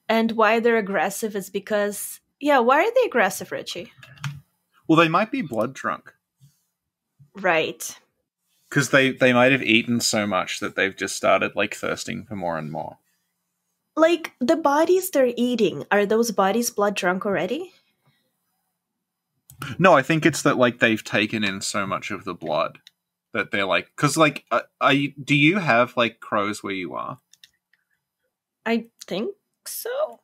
And 0.08 0.32
why 0.32 0.60
they're 0.60 0.78
aggressive 0.78 1.36
is 1.36 1.50
because 1.50 2.20
yeah, 2.40 2.60
why 2.60 2.82
are 2.84 2.92
they 2.96 3.06
aggressive, 3.06 3.52
Richie? 3.52 3.92
Well, 4.88 4.98
they 4.98 5.08
might 5.10 5.30
be 5.32 5.42
blood 5.44 5.74
drunk 5.74 6.14
Right. 7.36 8.00
because 8.70 8.90
they 8.90 9.12
they 9.12 9.34
might 9.34 9.52
have 9.52 9.62
eaten 9.62 10.00
so 10.02 10.26
much 10.26 10.60
that 10.62 10.76
they've 10.76 10.96
just 10.96 11.16
started 11.16 11.56
like 11.56 11.76
thirsting 11.76 12.26
for 12.26 12.36
more 12.36 12.58
and 12.58 12.72
more. 12.72 12.98
Like 14.00 14.32
the 14.40 14.56
bodies 14.56 15.10
they're 15.12 15.34
eating, 15.36 15.86
are 15.92 16.06
those 16.06 16.32
bodies 16.32 16.70
blood 16.70 16.96
drunk 16.96 17.26
already? 17.26 17.74
No, 19.78 19.94
I 19.94 20.02
think 20.02 20.26
it's 20.26 20.42
that 20.44 20.58
like 20.58 20.80
they've 20.80 21.04
taken 21.04 21.44
in 21.44 21.60
so 21.60 21.86
much 21.86 22.10
of 22.12 22.24
the 22.24 22.34
blood 22.34 22.80
that 23.34 23.52
they're 23.52 23.66
like 23.66 23.92
because 23.96 24.16
like 24.16 24.46
uh, 24.52 24.62
are 24.80 24.94
you, 24.94 25.14
do 25.22 25.36
you 25.36 25.60
have 25.60 25.98
like 25.98 26.22
crows 26.22 26.64
where 26.64 26.74
you 26.74 26.94
are? 26.96 27.20
I 28.66 28.86
think 29.06 29.36
so. 29.68 30.22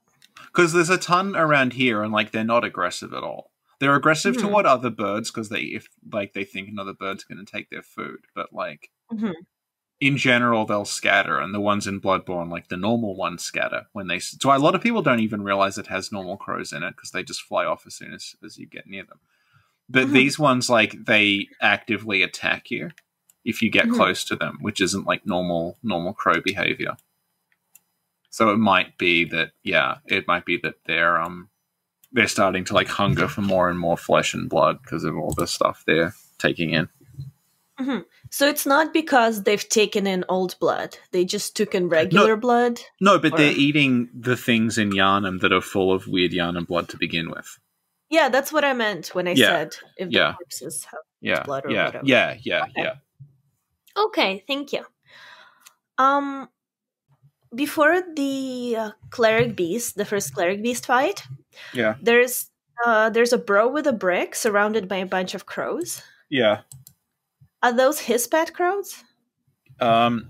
Because 0.47 0.71
there's 0.71 0.89
a 0.89 0.97
ton 0.97 1.35
around 1.35 1.73
here, 1.73 2.01
and 2.01 2.13
like 2.13 2.31
they're 2.31 2.43
not 2.45 2.63
aggressive 2.63 3.13
at 3.13 3.23
all. 3.23 3.51
They're 3.79 3.95
aggressive 3.95 4.35
Hmm. 4.35 4.41
toward 4.41 4.65
other 4.65 4.89
birds 4.89 5.31
because 5.31 5.49
they 5.49 5.61
if 5.61 5.89
like 6.13 6.31
they 6.33 6.45
think 6.45 6.69
another 6.69 6.93
bird's 6.93 7.25
going 7.25 7.43
to 7.43 7.51
take 7.51 7.69
their 7.69 7.81
food, 7.83 8.19
but 8.33 8.53
like 8.53 8.89
Mhm. 9.11 9.33
In 10.01 10.17
general 10.17 10.65
they'll 10.65 10.85
scatter, 10.85 11.39
and 11.39 11.53
the 11.53 11.59
ones 11.59 11.87
in 11.87 12.01
Bloodborne, 12.01 12.49
like 12.51 12.67
the 12.67 12.77
normal 12.77 13.15
ones, 13.15 13.43
scatter 13.43 13.87
when 13.93 14.07
they. 14.07 14.19
So 14.19 14.55
a 14.55 14.57
lot 14.57 14.75
of 14.75 14.81
people 14.81 15.01
don't 15.01 15.19
even 15.21 15.43
realize 15.43 15.77
it 15.77 15.87
has 15.87 16.11
normal 16.11 16.37
crows 16.37 16.73
in 16.73 16.83
it 16.83 16.91
because 16.95 17.11
they 17.11 17.23
just 17.23 17.41
fly 17.43 17.65
off 17.65 17.85
as 17.87 17.95
soon 17.95 18.13
as 18.13 18.35
as 18.43 18.57
you 18.57 18.65
get 18.67 18.87
near 18.87 19.03
them. 19.03 19.19
But 19.89 20.07
Mhm. 20.07 20.13
these 20.13 20.39
ones, 20.39 20.69
like 20.69 21.05
they 21.05 21.47
actively 21.61 22.23
attack 22.23 22.71
you 22.71 22.91
if 23.45 23.61
you 23.61 23.69
get 23.69 23.87
Mhm. 23.87 23.95
close 23.95 24.23
to 24.25 24.35
them, 24.35 24.57
which 24.61 24.81
isn't 24.81 25.05
like 25.05 25.25
normal 25.25 25.77
normal 25.83 26.13
crow 26.13 26.41
behavior. 26.41 26.97
So 28.29 28.49
it 28.49 28.57
might 28.57 28.97
be 28.97 29.23
that 29.25 29.51
yeah, 29.63 29.99
it 30.07 30.27
might 30.27 30.45
be 30.45 30.57
that 30.57 30.75
they're 30.85 31.19
um 31.21 31.49
they're 32.11 32.27
starting 32.27 32.63
to 32.65 32.73
like 32.73 32.87
hunger 32.87 33.27
for 33.27 33.41
more 33.41 33.69
and 33.69 33.79
more 33.79 33.97
flesh 33.97 34.33
and 34.33 34.49
blood 34.49 34.81
because 34.81 35.03
of 35.03 35.17
all 35.17 35.33
the 35.33 35.47
stuff 35.47 35.83
they're 35.85 36.13
taking 36.37 36.71
in. 36.71 36.89
So 38.29 38.47
it's 38.47 38.65
not 38.65 38.93
because 38.93 39.43
they've 39.43 39.67
taken 39.69 40.07
in 40.07 40.23
old 40.29 40.57
blood. 40.59 40.97
They 41.11 41.25
just 41.25 41.55
took 41.57 41.75
in 41.75 41.89
regular 41.89 42.35
blood. 42.37 42.79
No, 43.01 43.19
but 43.19 43.35
they're 43.37 43.51
eating 43.51 44.09
the 44.13 44.37
things 44.37 44.77
in 44.77 44.91
Yharnam 44.91 45.41
that 45.41 45.51
are 45.53 45.61
full 45.61 45.91
of 45.93 46.07
weird 46.07 46.31
Yharnam 46.31 46.67
blood 46.67 46.89
to 46.89 46.97
begin 46.97 47.29
with. 47.29 47.59
Yeah, 48.09 48.29
that's 48.29 48.53
what 48.53 48.63
I 48.63 48.73
meant 48.73 49.07
when 49.15 49.27
I 49.27 49.31
Yeah. 49.31 49.47
said 49.47 49.75
if 49.97 50.09
Yeah. 50.09 50.27
the 50.31 50.33
corpses 50.33 50.85
have 50.85 51.01
Yeah. 51.21 51.43
blood 51.43 51.65
or 51.65 51.71
yeah. 51.71 51.85
whatever. 51.85 52.05
Yeah. 52.05 52.37
Yeah. 52.43 52.61
Okay. 52.63 52.71
Yeah. 52.77 52.93
Okay, 53.97 54.43
thank 54.47 54.73
you. 54.73 54.85
Um, 55.97 56.49
before 57.53 58.01
the 58.15 58.75
uh, 58.77 58.91
cleric 59.09 59.55
beast, 59.55 59.95
the 59.95 60.05
first 60.05 60.33
cleric 60.33 60.61
beast 60.61 60.85
fight, 60.85 61.23
Yeah. 61.73 61.95
there's 62.01 62.51
uh, 62.85 63.09
there's 63.09 63.31
a 63.31 63.37
bro 63.37 63.69
with 63.69 63.87
a 63.87 63.93
brick 63.93 64.35
surrounded 64.35 64.87
by 64.89 64.97
a 64.97 65.05
bunch 65.05 65.33
of 65.33 65.45
crows. 65.45 66.01
Yeah. 66.29 66.61
Are 67.65 67.73
those 67.73 67.99
his 67.99 68.27
pet 68.27 68.53
crows? 68.53 69.03
Um. 69.79 70.29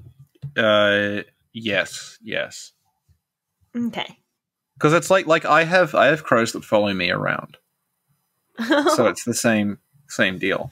Uh. 0.56 1.22
Yes. 1.52 2.18
Yes. 2.24 2.72
Okay. 3.76 4.20
Because 4.76 4.94
it's 4.94 5.10
like 5.10 5.26
like 5.28 5.44
I 5.46 5.66
have 5.66 5.94
I 5.96 6.06
have 6.08 6.24
crows 6.24 6.54
that 6.54 6.64
follow 6.64 6.94
me 6.94 7.10
around, 7.12 7.58
so 8.96 9.08
it's 9.12 9.26
the 9.26 9.34
same 9.34 9.80
same 10.08 10.38
deal. 10.38 10.72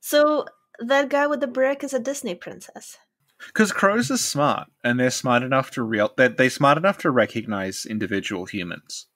so 0.00 0.46
that 0.80 1.08
guy 1.08 1.26
with 1.26 1.40
the 1.40 1.46
brick 1.46 1.84
is 1.84 1.94
a 1.94 1.98
Disney 2.00 2.34
princess. 2.34 2.98
Because 3.46 3.70
crows 3.72 4.10
are 4.10 4.16
smart, 4.16 4.68
and 4.82 4.98
they're 4.98 5.10
smart 5.10 5.42
enough 5.42 5.70
to 5.72 5.82
real 5.82 6.10
they're, 6.16 6.28
they're 6.28 6.50
smart 6.50 6.78
enough 6.78 6.98
to 6.98 7.10
recognize 7.10 7.86
individual 7.86 8.46
humans, 8.46 9.06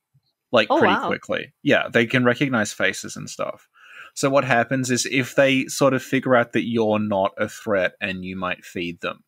like 0.53 0.69
Oh, 0.71 0.79
pretty 0.79 0.95
wow. 0.95 1.07
quickly. 1.09 1.53
Yeah, 1.63 1.89
they 1.93 2.07
can 2.07 2.25
recognize 2.25 2.73
faces 2.73 3.17
and 3.17 3.29
stuff. 3.31 3.69
So 4.15 4.29
what 4.29 4.45
happens 4.45 4.91
is 4.91 5.07
if 5.07 5.35
they 5.35 5.67
sort 5.67 5.95
of 5.95 6.03
figure 6.03 6.37
out 6.37 6.53
that 6.53 6.69
you're 6.69 6.99
not 6.99 7.33
a 7.39 7.49
threat 7.49 7.95
and 8.01 8.25
you 8.25 8.37
might 8.37 8.65
feed 8.65 9.01
them, 9.01 9.25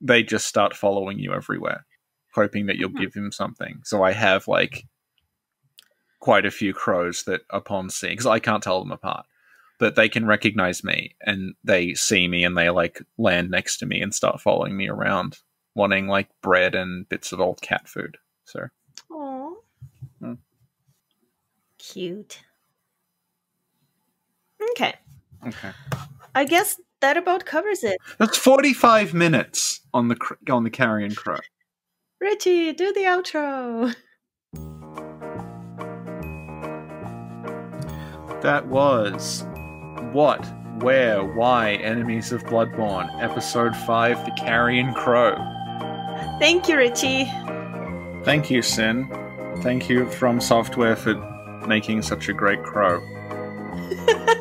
they 0.00 0.22
just 0.22 0.46
start 0.46 0.76
following 0.76 1.18
you 1.18 1.32
everywhere, 1.32 1.86
hoping 2.34 2.66
that 2.66 2.76
you'll 2.76 2.90
Hmm. 2.90 3.00
give 3.00 3.12
them 3.12 3.32
something. 3.32 3.80
So 3.84 4.02
I 4.02 4.12
have 4.12 4.48
like 4.48 4.84
quite 6.20 6.46
a 6.46 6.50
few 6.50 6.72
crows 6.72 7.24
that 7.24 7.42
upon 7.50 7.90
seeing, 7.90 8.12
because 8.12 8.26
I 8.26 8.38
can't 8.38 8.62
tell 8.62 8.80
them 8.80 8.92
apart, 8.92 9.26
but 9.78 9.96
they 9.96 10.08
can 10.08 10.26
recognize 10.26 10.84
me 10.84 11.16
and 11.22 11.54
they 11.64 11.94
see 11.94 12.28
me 12.28 12.44
and 12.44 12.56
they 12.56 12.70
like 12.70 13.02
land 13.18 13.50
next 13.50 13.78
to 13.78 13.86
me 13.86 14.00
and 14.00 14.14
start 14.14 14.40
following 14.40 14.76
me 14.76 14.88
around, 14.88 15.38
wanting 15.74 16.06
like 16.06 16.28
bread 16.42 16.74
and 16.74 17.08
bits 17.08 17.32
of 17.32 17.40
old 17.40 17.60
cat 17.62 17.88
food. 17.88 18.18
So 18.44 18.68
Aww. 19.10 19.54
Hmm. 20.20 20.34
Cute. 21.78 22.40
Okay. 24.70 24.94
okay, 25.46 25.72
I 26.34 26.44
guess 26.44 26.80
that 27.00 27.16
about 27.16 27.44
covers 27.44 27.84
it. 27.84 27.98
that's 28.18 28.36
forty 28.38 28.72
five 28.72 29.12
minutes 29.12 29.80
on 29.92 30.08
the 30.08 30.16
cr- 30.16 30.34
on 30.50 30.64
the 30.64 30.70
carrion 30.70 31.14
crow. 31.14 31.38
Richie, 32.20 32.72
do 32.72 32.92
the 32.92 33.00
outro. 33.00 33.94
That 38.42 38.66
was 38.66 39.44
what, 40.12 40.44
where, 40.82 41.22
why, 41.22 41.74
enemies 41.74 42.32
of 42.32 42.42
Bloodborne, 42.44 43.08
episode 43.22 43.76
five, 43.76 44.24
the 44.24 44.32
carrion 44.32 44.92
crow. 44.94 45.36
Thank 46.38 46.68
you, 46.68 46.76
Richie. 46.76 47.24
Thank 48.24 48.50
you, 48.50 48.62
Sin. 48.62 49.08
Thank 49.62 49.88
you 49.88 50.06
FromSoftware 50.06 50.96
for 50.96 51.14
making 51.66 52.02
such 52.02 52.28
a 52.28 52.32
great 52.32 52.62
crow. 52.62 53.00